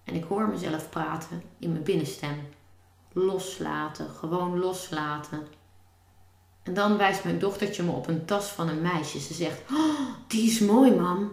En 0.03 0.15
ik 0.15 0.23
hoor 0.23 0.47
mezelf 0.47 0.89
praten 0.89 1.43
in 1.59 1.71
mijn 1.71 1.83
binnenstem. 1.83 2.47
Loslaten, 3.13 4.09
gewoon 4.09 4.59
loslaten. 4.59 5.47
En 6.63 6.73
dan 6.73 6.97
wijst 6.97 7.23
mijn 7.23 7.39
dochtertje 7.39 7.83
me 7.83 7.91
op 7.91 8.07
een 8.07 8.25
tas 8.25 8.45
van 8.45 8.69
een 8.69 8.81
meisje. 8.81 9.19
Ze 9.19 9.33
zegt: 9.33 9.61
oh, 9.71 10.09
Die 10.27 10.49
is 10.49 10.59
mooi, 10.59 10.91
mam. 10.91 11.31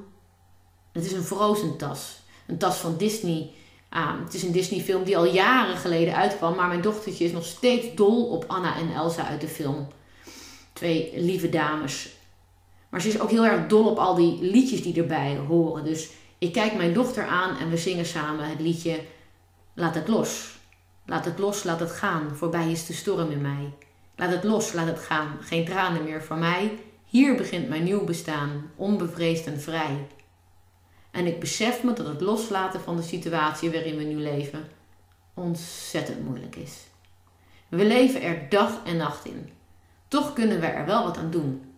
Het 0.93 1.05
is 1.05 1.13
een 1.13 1.23
Frozen 1.23 1.77
tas. 1.77 2.21
Een 2.47 2.59
tas 2.59 2.77
van 2.77 2.97
Disney. 2.97 3.51
Ah, 3.89 4.21
het 4.25 4.35
is 4.35 4.43
een 4.43 4.53
Disney-film 4.53 5.05
die 5.05 5.17
al 5.17 5.27
jaren 5.27 5.77
geleden 5.77 6.15
uitkwam. 6.15 6.55
Maar 6.55 6.69
mijn 6.69 6.81
dochtertje 6.81 7.25
is 7.25 7.33
nog 7.33 7.45
steeds 7.45 7.95
dol 7.95 8.27
op 8.27 8.45
Anna 8.47 8.77
en 8.77 8.95
Elsa 8.95 9.27
uit 9.27 9.41
de 9.41 9.49
film. 9.49 9.89
Twee 10.73 11.13
lieve 11.17 11.49
dames. 11.49 12.09
Maar 12.89 13.01
ze 13.01 13.09
is 13.09 13.21
ook 13.21 13.31
heel 13.31 13.47
erg 13.47 13.67
dol 13.67 13.87
op 13.91 13.99
al 13.99 14.15
die 14.15 14.39
liedjes 14.41 14.83
die 14.83 15.01
erbij 15.01 15.37
horen. 15.37 15.85
Dus 15.85 16.09
ik 16.39 16.53
kijk 16.53 16.77
mijn 16.77 16.93
dochter 16.93 17.27
aan 17.27 17.57
en 17.57 17.71
we 17.71 17.77
zingen 17.77 18.07
samen 18.07 18.49
het 18.49 18.61
liedje 18.61 19.01
Laat 19.79 19.95
het 19.95 20.09
los. 20.09 20.59
Laat 21.07 21.25
het 21.25 21.39
los, 21.39 21.65
laat 21.65 21.81
het 21.81 21.91
gaan. 21.91 22.37
Voorbij 22.37 22.71
is 22.71 22.87
de 22.87 22.93
storm 22.93 23.31
in 23.31 23.41
mij. 23.41 23.73
Laat 24.19 24.31
het 24.31 24.45
los, 24.45 24.73
laat 24.73 24.87
het 24.87 24.99
gaan. 24.99 25.39
Geen 25.41 25.65
tranen 25.65 26.05
meer 26.05 26.23
voor 26.23 26.37
mij. 26.37 26.79
Hier 27.05 27.37
begint 27.37 27.69
mijn 27.69 27.85
nieuw 27.85 28.05
bestaan, 28.05 28.71
onbevreesd 28.77 29.47
en 29.47 29.61
vrij. 29.61 30.07
En 31.11 31.27
ik 31.27 31.41
besef 31.41 31.83
me 31.83 31.93
dat 31.93 32.07
het 32.07 32.21
loslaten 32.21 32.81
van 32.81 32.97
de 32.97 33.03
situatie 33.03 33.71
waarin 33.71 33.97
we 33.97 34.05
nu 34.05 34.15
leven 34.15 34.69
ontzettend 35.35 36.25
moeilijk 36.25 36.57
is. 36.57 36.87
We 37.69 37.85
leven 37.85 38.23
er 38.23 38.49
dag 38.49 38.81
en 38.85 38.97
nacht 38.97 39.25
in. 39.25 39.51
Toch 40.09 40.33
kunnen 40.33 40.61
we 40.61 40.67
er 40.67 40.87
wel 40.87 41.05
wat 41.05 41.17
aan 41.17 41.31
doen. 41.31 41.73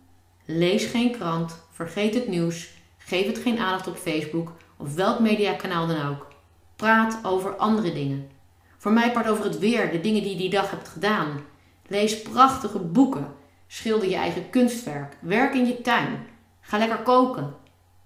Lees 0.45 0.85
geen 0.85 1.11
krant, 1.11 1.63
vergeet 1.71 2.13
het 2.13 2.27
nieuws, 2.27 2.69
geef 2.97 3.25
het 3.25 3.37
geen 3.37 3.59
aandacht 3.59 3.87
op 3.87 3.97
Facebook 3.97 4.51
of 4.77 4.95
welk 4.95 5.19
mediakanaal 5.19 5.87
dan 5.87 6.05
ook. 6.07 6.27
Praat 6.75 7.19
over 7.23 7.55
andere 7.55 7.93
dingen. 7.93 8.29
Voor 8.77 8.91
mij 8.91 9.11
part 9.11 9.27
over 9.27 9.43
het 9.43 9.59
weer, 9.59 9.91
de 9.91 10.01
dingen 10.01 10.21
die 10.21 10.31
je 10.31 10.37
die 10.37 10.49
dag 10.49 10.69
hebt 10.69 10.87
gedaan. 10.87 11.49
Lees 11.91 12.21
prachtige 12.21 12.79
boeken. 12.79 13.33
Schilder 13.67 14.09
je 14.09 14.15
eigen 14.15 14.49
kunstwerk. 14.49 15.17
Werk 15.19 15.53
in 15.53 15.65
je 15.65 15.81
tuin. 15.81 16.27
Ga 16.61 16.77
lekker 16.77 16.97
koken. 16.97 17.55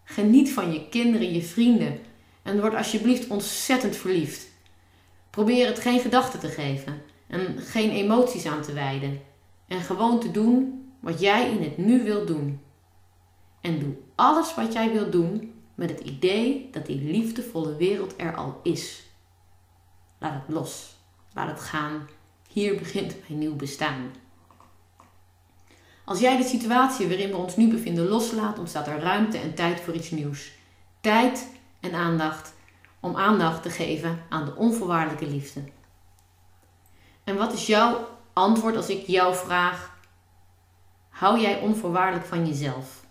Geniet 0.04 0.54
van 0.54 0.74
je 0.74 0.90
kinderen, 0.90 1.34
je 1.34 1.44
vrienden. 1.44 2.00
En 2.44 2.62
word 2.62 2.76
alsjeblieft 2.76 3.28
ontzettend 3.28 3.96
verliefd. 3.96 4.48
Probeer 5.30 5.68
het 5.68 5.80
geen 5.80 6.00
gedachten 6.00 6.40
te 6.40 6.48
geven 6.48 7.02
en 7.28 7.60
geen 7.60 7.90
emoties 7.90 8.46
aan 8.46 8.62
te 8.62 8.74
wijden. 8.74 9.22
En 9.68 9.82
gewoon 9.82 10.20
te 10.20 10.32
doen 10.32 10.86
wat 11.00 11.20
jij 11.20 11.50
in 11.52 11.64
het 11.64 11.78
nu 11.78 12.04
wilt 12.04 12.28
doen. 12.28 12.62
En 13.62 13.80
doe 13.80 13.94
alles 14.16 14.56
wat 14.56 14.74
jij 14.74 14.92
wilt 14.92 15.12
doen 15.12 15.54
met 15.76 15.90
het 15.90 16.00
idee 16.00 16.70
dat 16.72 16.86
die 16.86 17.02
liefdevolle 17.02 17.76
wereld 17.76 18.14
er 18.18 18.36
al 18.36 18.60
is. 18.64 19.04
Laat 20.20 20.34
het 20.34 20.56
los. 20.56 20.96
Laat 21.34 21.48
het 21.48 21.60
gaan. 21.60 22.08
Hier 22.56 22.78
begint 22.78 23.16
mijn 23.28 23.40
nieuw 23.40 23.56
bestaan. 23.56 24.14
Als 26.06 26.20
jij 26.20 26.38
de 26.38 26.44
situatie 26.44 27.08
waarin 27.08 27.30
we 27.30 27.38
ons 27.38 27.56
nu 27.56 27.70
bevinden 27.70 28.08
loslaat, 28.08 28.60
ontstaat 28.60 28.88
er 28.88 29.00
ruimte 29.00 29.38
en 29.38 29.54
tijd 29.54 29.80
voor 29.80 29.94
iets 29.94 30.10
nieuws. 30.12 30.52
Tijd 31.02 31.48
en 31.80 31.94
aandacht 31.94 32.54
om 33.00 33.16
aandacht 33.16 33.64
te 33.64 33.70
geven 33.70 34.22
aan 34.30 34.46
de 34.46 34.56
onvoorwaardelijke 34.56 35.28
liefde. 35.28 35.64
En 37.24 37.38
wat 37.38 37.54
is 37.54 37.66
jouw 37.66 38.08
antwoord 38.34 38.76
als 38.76 38.90
ik 38.90 39.08
jou 39.08 39.36
vraag: 39.36 39.98
hou 41.10 41.40
jij 41.40 41.60
onvoorwaardelijk 41.60 42.26
van 42.26 42.48
jezelf? 42.48 43.06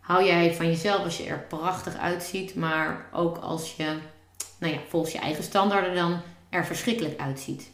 Hou 0.00 0.24
jij 0.24 0.54
van 0.54 0.66
jezelf 0.66 1.04
als 1.04 1.16
je 1.16 1.24
er 1.24 1.46
prachtig 1.48 1.96
uitziet, 1.96 2.54
maar 2.54 3.08
ook 3.12 3.36
als 3.36 3.76
je, 3.76 3.98
nou 4.58 4.72
ja, 4.72 4.78
volgens 4.88 5.12
je 5.12 5.18
eigen 5.18 5.44
standaarden 5.44 5.94
dan 5.94 6.20
er 6.48 6.66
verschrikkelijk 6.66 7.20
uitziet? 7.20 7.72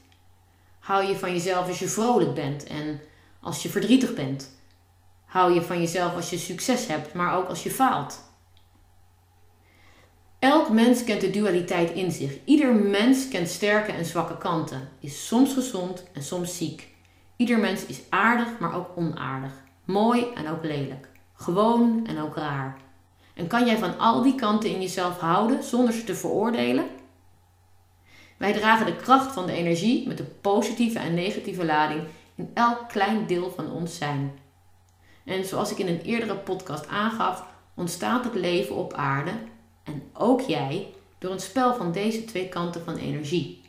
Hou 0.80 1.04
je 1.04 1.18
van 1.18 1.32
jezelf 1.32 1.68
als 1.68 1.78
je 1.78 1.88
vrolijk 1.88 2.34
bent 2.34 2.64
en 2.64 3.00
als 3.40 3.62
je 3.62 3.68
verdrietig 3.68 4.14
bent? 4.14 4.50
Hou 5.24 5.54
je 5.54 5.62
van 5.62 5.78
jezelf 5.78 6.14
als 6.14 6.30
je 6.30 6.38
succes 6.38 6.86
hebt, 6.86 7.14
maar 7.14 7.36
ook 7.36 7.48
als 7.48 7.62
je 7.62 7.70
faalt? 7.70 8.28
Elk 10.38 10.68
mens 10.68 11.04
kent 11.04 11.20
de 11.20 11.30
dualiteit 11.30 11.90
in 11.90 12.10
zich. 12.10 12.38
Ieder 12.44 12.74
mens 12.74 13.28
kent 13.28 13.48
sterke 13.48 13.92
en 13.92 14.04
zwakke 14.04 14.38
kanten, 14.38 14.88
is 15.00 15.26
soms 15.26 15.52
gezond 15.52 16.04
en 16.12 16.22
soms 16.22 16.56
ziek. 16.56 16.88
Ieder 17.36 17.58
mens 17.58 17.86
is 17.86 18.00
aardig, 18.08 18.58
maar 18.58 18.74
ook 18.74 18.88
onaardig, 18.96 19.52
mooi 19.84 20.26
en 20.34 20.48
ook 20.48 20.64
lelijk, 20.64 21.08
gewoon 21.34 22.06
en 22.06 22.20
ook 22.20 22.36
raar. 22.36 22.76
En 23.34 23.46
kan 23.46 23.66
jij 23.66 23.78
van 23.78 23.98
al 23.98 24.22
die 24.22 24.34
kanten 24.34 24.70
in 24.70 24.80
jezelf 24.80 25.18
houden 25.18 25.64
zonder 25.64 25.94
ze 25.94 26.04
te 26.04 26.14
veroordelen? 26.14 26.84
Wij 28.40 28.52
dragen 28.52 28.86
de 28.86 28.96
kracht 28.96 29.32
van 29.32 29.46
de 29.46 29.52
energie 29.52 30.06
met 30.08 30.16
de 30.16 30.24
positieve 30.24 30.98
en 30.98 31.14
negatieve 31.14 31.64
lading 31.64 32.02
in 32.34 32.50
elk 32.54 32.88
klein 32.88 33.26
deel 33.26 33.50
van 33.50 33.72
ons 33.72 33.96
zijn. 33.96 34.32
En 35.24 35.44
zoals 35.44 35.70
ik 35.70 35.78
in 35.78 35.88
een 35.88 36.00
eerdere 36.00 36.34
podcast 36.34 36.88
aangaf, 36.88 37.44
ontstaat 37.74 38.24
het 38.24 38.34
leven 38.34 38.74
op 38.74 38.92
aarde 38.92 39.30
en 39.84 40.02
ook 40.12 40.40
jij 40.40 40.88
door 41.18 41.32
een 41.32 41.40
spel 41.40 41.74
van 41.74 41.92
deze 41.92 42.24
twee 42.24 42.48
kanten 42.48 42.84
van 42.84 42.96
energie. 42.96 43.62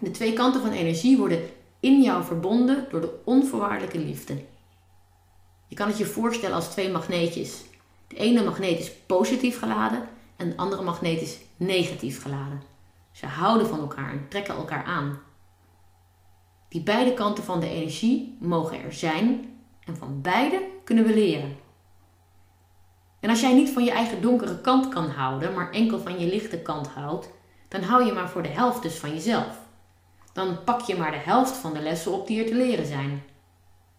De 0.00 0.10
twee 0.10 0.32
kanten 0.32 0.60
van 0.60 0.72
energie 0.72 1.18
worden 1.18 1.42
in 1.80 2.02
jou 2.02 2.24
verbonden 2.24 2.86
door 2.90 3.00
de 3.00 3.20
onvoorwaardelijke 3.24 3.98
liefde. 3.98 4.44
Je 5.66 5.76
kan 5.76 5.88
het 5.88 5.98
je 5.98 6.06
voorstellen 6.06 6.56
als 6.56 6.68
twee 6.68 6.90
magneetjes. 6.90 7.62
De 8.08 8.16
ene 8.16 8.44
magneet 8.44 8.78
is 8.78 8.92
positief 9.06 9.58
geladen 9.58 10.08
en 10.36 10.48
de 10.48 10.56
andere 10.56 10.82
magneet 10.82 11.20
is 11.20 11.38
negatief 11.56 12.22
geladen. 12.22 12.70
Ze 13.10 13.26
houden 13.26 13.66
van 13.66 13.80
elkaar 13.80 14.10
en 14.10 14.28
trekken 14.28 14.54
elkaar 14.54 14.84
aan. 14.84 15.20
Die 16.68 16.82
beide 16.82 17.14
kanten 17.14 17.44
van 17.44 17.60
de 17.60 17.68
energie 17.68 18.36
mogen 18.40 18.82
er 18.82 18.92
zijn 18.92 19.58
en 19.84 19.96
van 19.96 20.20
beide 20.20 20.68
kunnen 20.84 21.04
we 21.04 21.14
leren. 21.14 21.56
En 23.20 23.30
als 23.30 23.40
jij 23.40 23.54
niet 23.54 23.70
van 23.70 23.84
je 23.84 23.90
eigen 23.90 24.22
donkere 24.22 24.60
kant 24.60 24.88
kan 24.88 25.10
houden, 25.10 25.54
maar 25.54 25.70
enkel 25.70 25.98
van 25.98 26.18
je 26.18 26.26
lichte 26.26 26.58
kant 26.58 26.88
houdt, 26.88 27.30
dan 27.68 27.82
hou 27.82 28.04
je 28.04 28.12
maar 28.12 28.28
voor 28.28 28.42
de 28.42 28.48
helft 28.48 28.82
dus 28.82 28.98
van 28.98 29.10
jezelf. 29.10 29.58
Dan 30.32 30.64
pak 30.64 30.80
je 30.80 30.96
maar 30.96 31.10
de 31.10 31.16
helft 31.16 31.56
van 31.56 31.72
de 31.72 31.80
lessen 31.80 32.12
op 32.12 32.26
die 32.26 32.42
er 32.42 32.46
te 32.46 32.54
leren 32.54 32.86
zijn. 32.86 33.22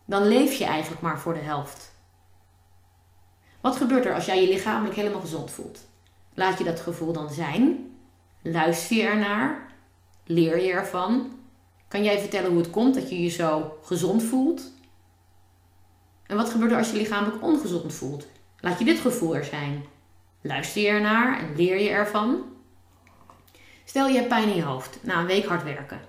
Dan 0.06 0.28
leef 0.28 0.54
je 0.54 0.66
eigenlijk 0.66 1.02
maar 1.02 1.20
voor 1.20 1.34
de 1.34 1.40
helft. 1.40 1.96
Wat 3.62 3.76
gebeurt 3.76 4.06
er 4.06 4.14
als 4.14 4.26
jij 4.26 4.42
je 4.42 4.48
lichamelijk 4.48 4.96
helemaal 4.96 5.22
gezond 5.22 5.52
voelt? 5.52 5.80
Laat 6.34 6.58
je 6.58 6.64
dat 6.64 6.80
gevoel 6.80 7.14
dan 7.14 7.30
zijn? 7.30 7.91
Luister 8.42 8.98
je 8.98 9.04
ernaar? 9.04 9.68
Leer 10.26 10.62
je 10.62 10.72
ervan? 10.72 11.40
Kan 11.88 12.04
jij 12.04 12.20
vertellen 12.20 12.50
hoe 12.50 12.60
het 12.60 12.70
komt 12.70 12.94
dat 12.94 13.10
je 13.10 13.24
je 13.24 13.30
zo 13.30 13.78
gezond 13.84 14.24
voelt? 14.24 14.72
En 16.28 16.36
wat 16.38 16.50
gebeurt 16.50 16.72
er 16.72 16.78
als 16.78 16.92
je 16.92 16.98
lichamelijk 16.98 17.44
ongezond 17.44 17.94
voelt? 17.94 18.28
Laat 18.60 18.80
je 18.80 18.86
dit 18.86 19.00
gevoel 19.00 19.36
er 19.36 19.44
zijn. 19.44 19.86
Luister 20.42 20.82
je 20.82 20.88
ernaar 20.88 21.40
en 21.40 21.56
leer 21.56 21.80
je 21.80 21.90
ervan? 21.90 22.44
Stel 23.86 24.08
je 24.08 24.16
hebt 24.16 24.28
pijn 24.28 24.50
in 24.50 24.56
je 24.56 24.64
hoofd 24.64 25.00
na 25.02 25.20
een 25.20 25.26
week 25.26 25.46
hard 25.46 25.64
werken. 25.64 26.02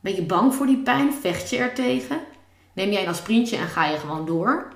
Ben 0.00 0.14
je 0.14 0.22
bang 0.22 0.54
voor 0.54 0.66
die 0.66 0.82
pijn? 0.82 1.12
Vecht 1.12 1.50
je 1.50 1.56
er 1.56 1.74
tegen? 1.74 2.20
Neem 2.72 2.90
jij 2.90 3.02
een 3.02 3.08
aspirintje 3.08 3.56
en 3.56 3.68
ga 3.68 3.84
je 3.84 3.98
gewoon 3.98 4.26
door? 4.26 4.72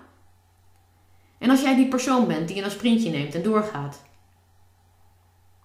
En 1.39 1.51
als 1.51 1.63
jij 1.63 1.77
die 1.77 1.89
persoon 1.89 2.27
bent 2.27 2.49
die 2.49 2.59
een 2.59 2.65
aspirintje 2.65 3.11
neemt 3.11 3.35
en 3.35 3.43
doorgaat, 3.43 4.03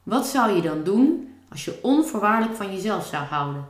wat 0.03 0.27
zou 0.27 0.51
je 0.51 0.61
dan 0.61 0.83
doen 0.83 1.33
als 1.49 1.65
je 1.65 1.79
onvoorwaardelijk 1.81 2.55
van 2.55 2.73
jezelf 2.73 3.05
zou 3.05 3.23
houden. 3.23 3.65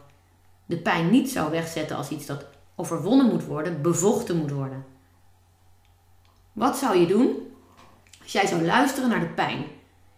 De 0.66 0.78
pijn 0.78 1.10
niet 1.10 1.30
zou 1.30 1.52
wegzetten 1.52 1.98
als 1.98 2.10
iets 2.10 2.26
dat 2.26 2.46
overwonnen 2.76 3.26
moet 3.26 3.46
worden, 3.46 3.82
bevochten 3.82 4.38
moet 4.38 4.52
worden. 4.52 4.86
Wat 6.54 6.78
zou 6.78 6.98
je 6.98 7.08
doen 7.08 7.38
als 8.22 8.32
jij 8.32 8.48
zou 8.48 8.66
luisteren 8.66 9.10
naar 9.10 9.20
de 9.20 9.34
pijn? 9.34 9.66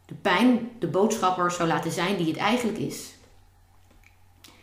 De 0.06 0.14
pijn 0.14 0.70
de 0.80 0.88
boodschapper 0.88 1.52
zou 1.52 1.68
laten 1.68 1.92
zijn 1.92 2.18
die 2.18 2.28
het 2.28 2.38
eigenlijk 2.38 2.78
is. 2.78 3.14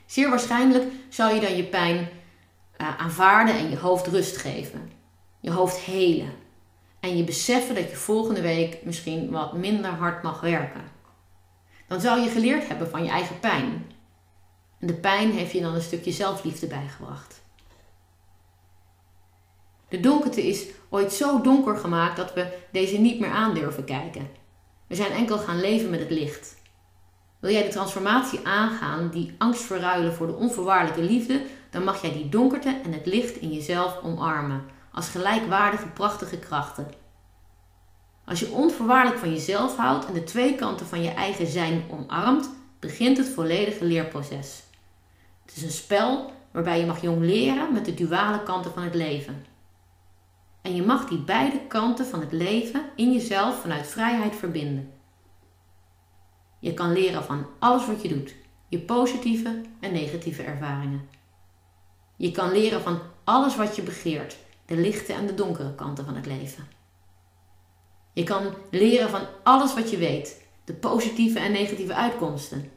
Zeer 0.07 0.31
waarschijnlijk 0.31 0.93
zou 1.09 1.35
je 1.35 1.41
dan 1.41 1.57
je 1.57 1.65
pijn 1.65 1.97
uh, 2.81 2.99
aanvaarden 2.99 3.55
en 3.55 3.71
je 3.71 3.79
hoofd 3.79 4.07
rust 4.07 4.37
geven. 4.37 4.93
Je 5.41 5.51
hoofd 5.51 5.77
helen. 5.77 6.33
En 7.01 7.17
je 7.17 7.25
beseffen 7.25 7.75
dat 7.75 7.91
je 7.91 7.97
volgende 7.97 8.41
week 8.41 8.79
misschien 8.85 9.31
wat 9.31 9.53
minder 9.53 9.91
hard 9.91 10.23
mag 10.23 10.41
werken. 10.41 10.98
Dan 11.89 12.01
zou 12.01 12.21
je 12.21 12.29
geleerd 12.29 12.69
hebben 12.69 12.91
van 12.91 13.05
je 13.05 13.11
eigen 13.11 13.41
pijn. 13.41 13.87
En 14.81 14.87
de 14.87 14.95
pijn 14.95 15.33
heeft 15.33 15.53
je 15.53 15.61
dan 15.61 15.75
een 15.75 15.81
stukje 15.81 16.13
zelfliefde 16.13 16.67
bijgebracht. 16.67 17.41
De 19.89 20.01
donkerte 20.01 20.47
is 20.47 20.67
ooit 20.89 21.13
zo 21.13 21.41
donker 21.41 21.77
gemaakt 21.77 22.17
dat 22.17 22.35
we 22.35 22.59
deze 22.73 22.99
niet 22.99 23.21
meer 23.21 23.31
aan 23.31 23.55
durven 23.55 23.85
kijken. 23.85 24.29
We 24.87 24.95
zijn 24.95 25.13
enkel 25.13 25.39
gaan 25.39 25.61
leven 25.61 25.91
met 25.91 26.01
het 26.01 26.11
licht. 26.11 26.57
Wil 27.39 27.53
jij 27.53 27.63
de 27.63 27.69
transformatie 27.69 28.41
aangaan 28.45 29.11
die 29.11 29.35
angst 29.39 29.63
verruilen 29.63 30.15
voor 30.15 30.27
de 30.27 30.35
onvoorwaardelijke 30.35 31.13
liefde, 31.13 31.43
dan 31.71 31.85
mag 31.85 32.03
jij 32.03 32.13
die 32.13 32.29
donkerte 32.29 32.81
en 32.85 32.93
het 32.93 33.07
licht 33.07 33.37
in 33.37 33.53
jezelf 33.53 34.03
omarmen 34.03 34.65
als 34.93 35.09
gelijkwaardige 35.09 35.89
prachtige 35.89 36.39
krachten. 36.39 36.87
Als 38.29 38.41
je 38.41 38.51
onvoorwaardelijk 38.51 39.21
van 39.21 39.31
jezelf 39.31 39.77
houdt 39.77 40.07
en 40.07 40.15
de 40.15 40.25
twee 40.25 40.55
kanten 40.55 40.87
van 40.87 41.03
je 41.03 41.11
eigen 41.11 41.47
zijn 41.47 41.83
omarmt, 41.91 42.51
begint 42.79 43.17
het 43.17 43.29
volledige 43.29 43.85
leerproces. 43.85 44.63
Het 45.45 45.57
is 45.57 45.63
een 45.63 45.71
spel 45.71 46.33
waarbij 46.51 46.81
je 46.81 46.87
mag 46.87 47.03
jong 47.03 47.21
leren 47.21 47.73
met 47.73 47.85
de 47.85 47.95
duale 47.95 48.43
kanten 48.43 48.73
van 48.73 48.83
het 48.83 48.95
leven. 48.95 49.45
En 50.63 50.75
je 50.75 50.83
mag 50.83 51.09
die 51.09 51.19
beide 51.19 51.61
kanten 51.69 52.07
van 52.07 52.21
het 52.21 52.33
leven 52.33 52.83
in 52.97 53.13
jezelf 53.13 53.61
vanuit 53.61 53.87
vrijheid 53.87 54.37
verbinden. 54.37 54.93
Je 56.59 56.75
kan 56.75 56.93
leren 56.93 57.25
van 57.25 57.47
alles 57.59 57.87
wat 57.87 58.03
je 58.03 58.09
doet, 58.09 58.35
je 58.69 58.79
positieve 58.79 59.61
en 59.81 59.93
negatieve 59.93 60.43
ervaringen. 60.43 61.09
Je 62.17 62.31
kan 62.31 62.53
leren 62.53 62.83
van 62.83 63.01
alles 63.25 63.57
wat 63.57 63.77
je 63.77 63.83
begeert, 63.83 64.37
de 64.67 64.77
lichte 64.77 65.13
en 65.13 65.27
de 65.27 65.35
donkere 65.35 65.75
kanten 65.75 66.05
van 66.05 66.15
het 66.15 66.27
leven. 66.27 66.78
Je 68.19 68.25
kan 68.25 68.55
leren 68.71 69.11
van 69.11 69.21
alles 69.43 69.75
wat 69.75 69.91
je 69.91 69.97
weet, 69.97 70.43
de 70.65 70.75
positieve 70.75 71.39
en 71.39 71.53
negatieve 71.53 71.95
uitkomsten. 71.95 72.71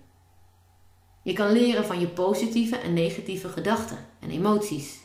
Je 1.24 1.34
kan 1.34 1.52
leren 1.52 1.86
van 1.86 2.00
je 2.00 2.08
positieve 2.08 2.76
en 2.78 2.94
negatieve 2.94 3.50
gedachten 3.50 3.98
en 4.20 4.30
emoties. 4.30 5.00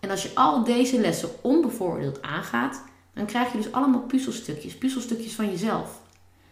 En 0.00 0.10
als 0.10 0.22
je 0.22 0.30
al 0.34 0.64
deze 0.64 1.00
lessen 1.00 1.28
onbevooroordeeld 1.42 2.22
aangaat, 2.22 2.84
dan 3.14 3.26
krijg 3.26 3.52
je 3.52 3.58
dus 3.58 3.72
allemaal 3.72 4.02
puzzelstukjes, 4.02 4.78
puzzelstukjes 4.78 5.34
van 5.34 5.50
jezelf. 5.50 6.00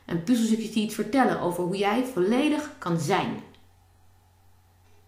En 0.05 0.23
puzzelstukjes 0.23 0.73
die 0.73 0.85
iets 0.85 0.95
vertellen 0.95 1.41
over 1.41 1.65
hoe 1.65 1.77
jij 1.77 2.05
volledig 2.05 2.71
kan 2.79 3.01
zijn. 3.01 3.41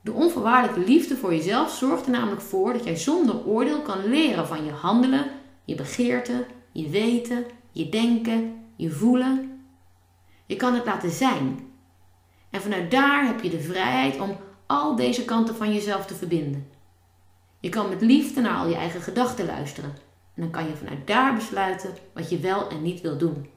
De 0.01 0.13
onvoorwaardelijke 0.13 0.91
liefde 0.91 1.17
voor 1.17 1.35
jezelf 1.35 1.71
zorgt 1.71 2.05
er 2.05 2.13
namelijk 2.13 2.43
voor 2.43 2.73
dat 2.73 2.85
jij 2.85 2.97
zonder 2.97 3.47
oordeel 3.47 3.83
kan 3.83 4.09
leren 4.09 4.47
van 4.47 4.65
je 4.65 4.73
handelen, 4.73 5.31
je 5.65 5.75
begeerten, 5.75 6.47
je 6.73 6.89
weten, 6.89 7.45
je 7.73 7.89
denken, 7.89 8.65
je 8.77 8.91
voelen. 8.91 9.65
Je 10.47 10.57
kan 10.57 10.75
het 10.75 10.85
laten 10.85 11.11
zijn. 11.11 11.71
En 12.51 12.61
vanuit 12.61 12.91
daar 12.91 13.27
heb 13.27 13.43
je 13.43 13.51
de 13.51 13.61
vrijheid 13.61 14.21
om 14.21 14.37
al 14.67 14.97
deze 14.97 15.25
kanten 15.25 15.55
van 15.55 15.73
jezelf 15.73 16.07
te 16.07 16.15
verbinden. 16.15 16.69
Je 17.61 17.69
kan 17.69 17.89
met 17.89 18.01
liefde 18.01 18.41
naar 18.41 18.57
al 18.57 18.69
je 18.69 18.75
eigen 18.75 19.01
gedachten 19.01 19.47
luisteren. 19.47 19.91
En 20.35 20.43
dan 20.43 20.51
kan 20.51 20.67
je 20.67 20.77
vanuit 20.77 21.07
daar 21.07 21.35
besluiten 21.35 21.95
wat 22.15 22.31
je 22.31 22.39
wel 22.39 22.69
en 22.69 22.83
niet 22.83 23.01
wil 23.01 23.19
doen. 23.19 23.49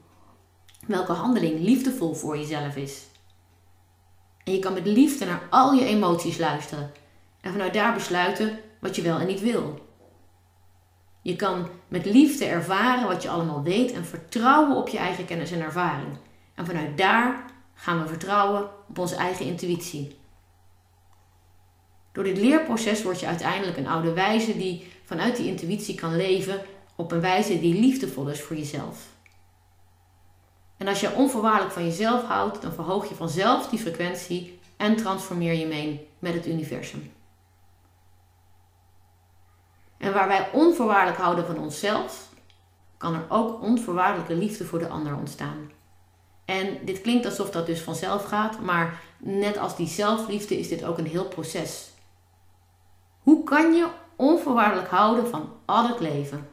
Welke 0.86 1.12
handeling 1.12 1.60
liefdevol 1.60 2.14
voor 2.14 2.38
jezelf 2.38 2.76
is. 2.76 3.02
En 4.44 4.52
je 4.52 4.58
kan 4.58 4.72
met 4.72 4.86
liefde 4.86 5.24
naar 5.24 5.42
al 5.50 5.72
je 5.72 5.84
emoties 5.84 6.38
luisteren. 6.38 6.90
En 7.40 7.52
vanuit 7.52 7.74
daar 7.74 7.94
besluiten 7.94 8.58
wat 8.80 8.96
je 8.96 9.02
wel 9.02 9.18
en 9.18 9.26
niet 9.26 9.40
wil. 9.40 9.78
Je 11.24 11.36
kan 11.36 11.68
met 11.88 12.04
liefde 12.04 12.44
ervaren 12.44 13.08
wat 13.08 13.22
je 13.22 13.28
allemaal 13.28 13.62
weet 13.62 13.92
en 13.92 14.04
vertrouwen 14.04 14.76
op 14.76 14.88
je 14.88 14.98
eigen 14.98 15.24
kennis 15.24 15.50
en 15.50 15.60
ervaring. 15.60 16.16
En 16.54 16.66
vanuit 16.66 16.98
daar 16.98 17.44
gaan 17.74 18.02
we 18.02 18.08
vertrouwen 18.08 18.68
op 18.88 18.98
onze 18.98 19.14
eigen 19.14 19.46
intuïtie. 19.46 20.18
Door 22.12 22.24
dit 22.24 22.36
leerproces 22.36 23.02
word 23.02 23.20
je 23.20 23.26
uiteindelijk 23.26 23.76
een 23.76 23.86
oude 23.86 24.12
wijze 24.12 24.56
die 24.56 24.92
vanuit 25.04 25.36
die 25.36 25.46
intuïtie 25.46 25.94
kan 25.94 26.16
leven 26.16 26.60
op 26.96 27.12
een 27.12 27.20
wijze 27.20 27.60
die 27.60 27.80
liefdevol 27.80 28.28
is 28.28 28.42
voor 28.42 28.56
jezelf. 28.56 29.06
En 30.76 30.88
als 30.88 31.00
je 31.00 31.14
onvoorwaardelijk 31.14 31.72
van 31.72 31.84
jezelf 31.84 32.24
houdt, 32.24 32.62
dan 32.62 32.72
verhoog 32.72 33.08
je 33.08 33.14
vanzelf 33.14 33.68
die 33.68 33.78
frequentie 33.78 34.58
en 34.76 34.96
transformeer 34.96 35.54
je 35.54 35.66
mee 35.66 36.08
met 36.18 36.34
het 36.34 36.46
universum. 36.46 37.12
En 40.04 40.12
waar 40.12 40.28
wij 40.28 40.50
onvoorwaardelijk 40.52 41.18
houden 41.18 41.46
van 41.46 41.58
onszelf, 41.58 42.28
kan 42.96 43.14
er 43.14 43.24
ook 43.28 43.62
onvoorwaardelijke 43.62 44.34
liefde 44.34 44.64
voor 44.64 44.78
de 44.78 44.88
ander 44.88 45.16
ontstaan. 45.16 45.70
En 46.44 46.78
dit 46.84 47.00
klinkt 47.00 47.26
alsof 47.26 47.50
dat 47.50 47.66
dus 47.66 47.80
vanzelf 47.80 48.24
gaat, 48.24 48.60
maar 48.60 49.02
net 49.18 49.58
als 49.58 49.76
die 49.76 49.86
zelfliefde 49.86 50.58
is 50.58 50.68
dit 50.68 50.84
ook 50.84 50.98
een 50.98 51.06
heel 51.06 51.24
proces. 51.24 51.90
Hoe 53.18 53.44
kan 53.44 53.72
je 53.74 53.86
onvoorwaardelijk 54.16 54.88
houden 54.88 55.28
van 55.28 55.52
al 55.64 55.88
het 55.88 56.00
leven? 56.00 56.48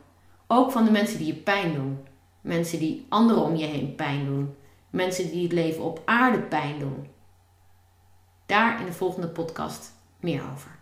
Ook 0.47 0.71
van 0.71 0.85
de 0.85 0.91
mensen 0.91 1.17
die 1.17 1.27
je 1.27 1.35
pijn 1.35 1.73
doen. 1.73 2.07
Mensen 2.41 2.79
die 2.79 3.05
anderen 3.09 3.43
om 3.43 3.55
je 3.55 3.65
heen 3.65 3.95
pijn 3.95 4.25
doen. 4.25 4.55
Mensen 4.89 5.31
die 5.31 5.43
het 5.43 5.51
leven 5.51 5.83
op 5.83 6.01
aarde 6.05 6.39
pijn 6.39 6.79
doen. 6.79 7.07
Daar 8.45 8.79
in 8.79 8.85
de 8.85 8.93
volgende 8.93 9.27
podcast 9.27 9.91
meer 10.19 10.41
over. 10.53 10.80